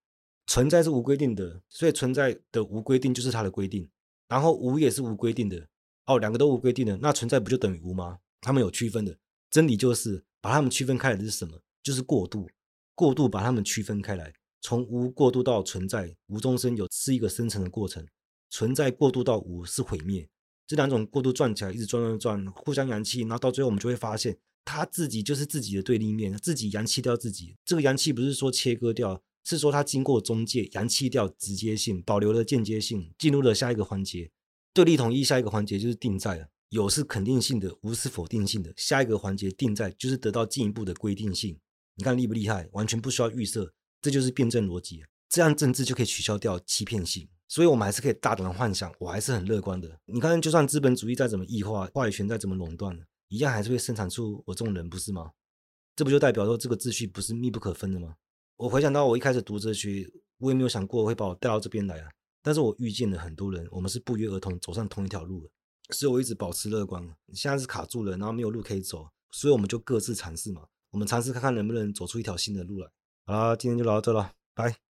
[0.48, 3.89] 存在是无规定的，所以存在的无规定就是它的规定。
[4.27, 5.68] 然后无也是无规定的
[6.06, 8.19] 哦，两个都无规定的，那存在不就等于无吗？
[8.39, 9.18] 他们有区分的，
[9.49, 11.60] 真理就是把它们区分开来的是什么？
[11.84, 12.49] 就是过渡，
[12.95, 18.07] 过渡把它们区分开来，从无过渡到存在，无中生有是一个生成的过程，
[18.49, 20.27] 存在过渡到无是毁灭，
[20.65, 27.57] 这两种过渡转起来，一直转转转，互相扬弃，然后到最后我们就会发现，他自己就是自己的对立面，自己扬弃掉自己。
[27.65, 29.21] 这个扬弃不是说切割掉。
[29.43, 34.29] 是说它经过中介，扬弃掉直接性，保留了间接性，进入了下一个环节。
[34.71, 38.71] 对立统一下一个环节就是定在了，有是肯定性的，无是否定性的。
[38.77, 41.57] 下一个环节定在就是得到进一步的规定性。
[41.95, 42.69] 你看厉不厉害？
[42.73, 45.03] 完全不需要预设，这就是辩证逻辑。
[45.27, 47.27] 这样政治就可以取消掉欺骗性。
[47.47, 49.99] 所以我们还是可以大胆的幻想，我还是很乐观的。
[50.05, 52.95] 你看，就算资本主义再怎么异化，话语权再怎么垄断，
[53.31, 55.31] 一样还是会生产出我这种人，不是吗？
[55.95, 58.17] 这不就代表说这个秩序不是密不可分的吗？
[58.57, 60.05] 我回想到我一开始读哲学，
[60.39, 62.09] 我也没有想过会把我带到这边来啊。
[62.41, 65.49] 但是我遇见了很多人，我们是不约而同走上同一条路的，
[65.91, 67.01] 所以我一直保持乐观。
[67.33, 70.67] 现在是卡住了，然后没有路可以走，所以我们就各自尝试嘛。
[70.89, 72.89] 我们尝试看看能不能走出一条新的路来。
[73.25, 74.90] 好啦，今天就聊到这了，拜。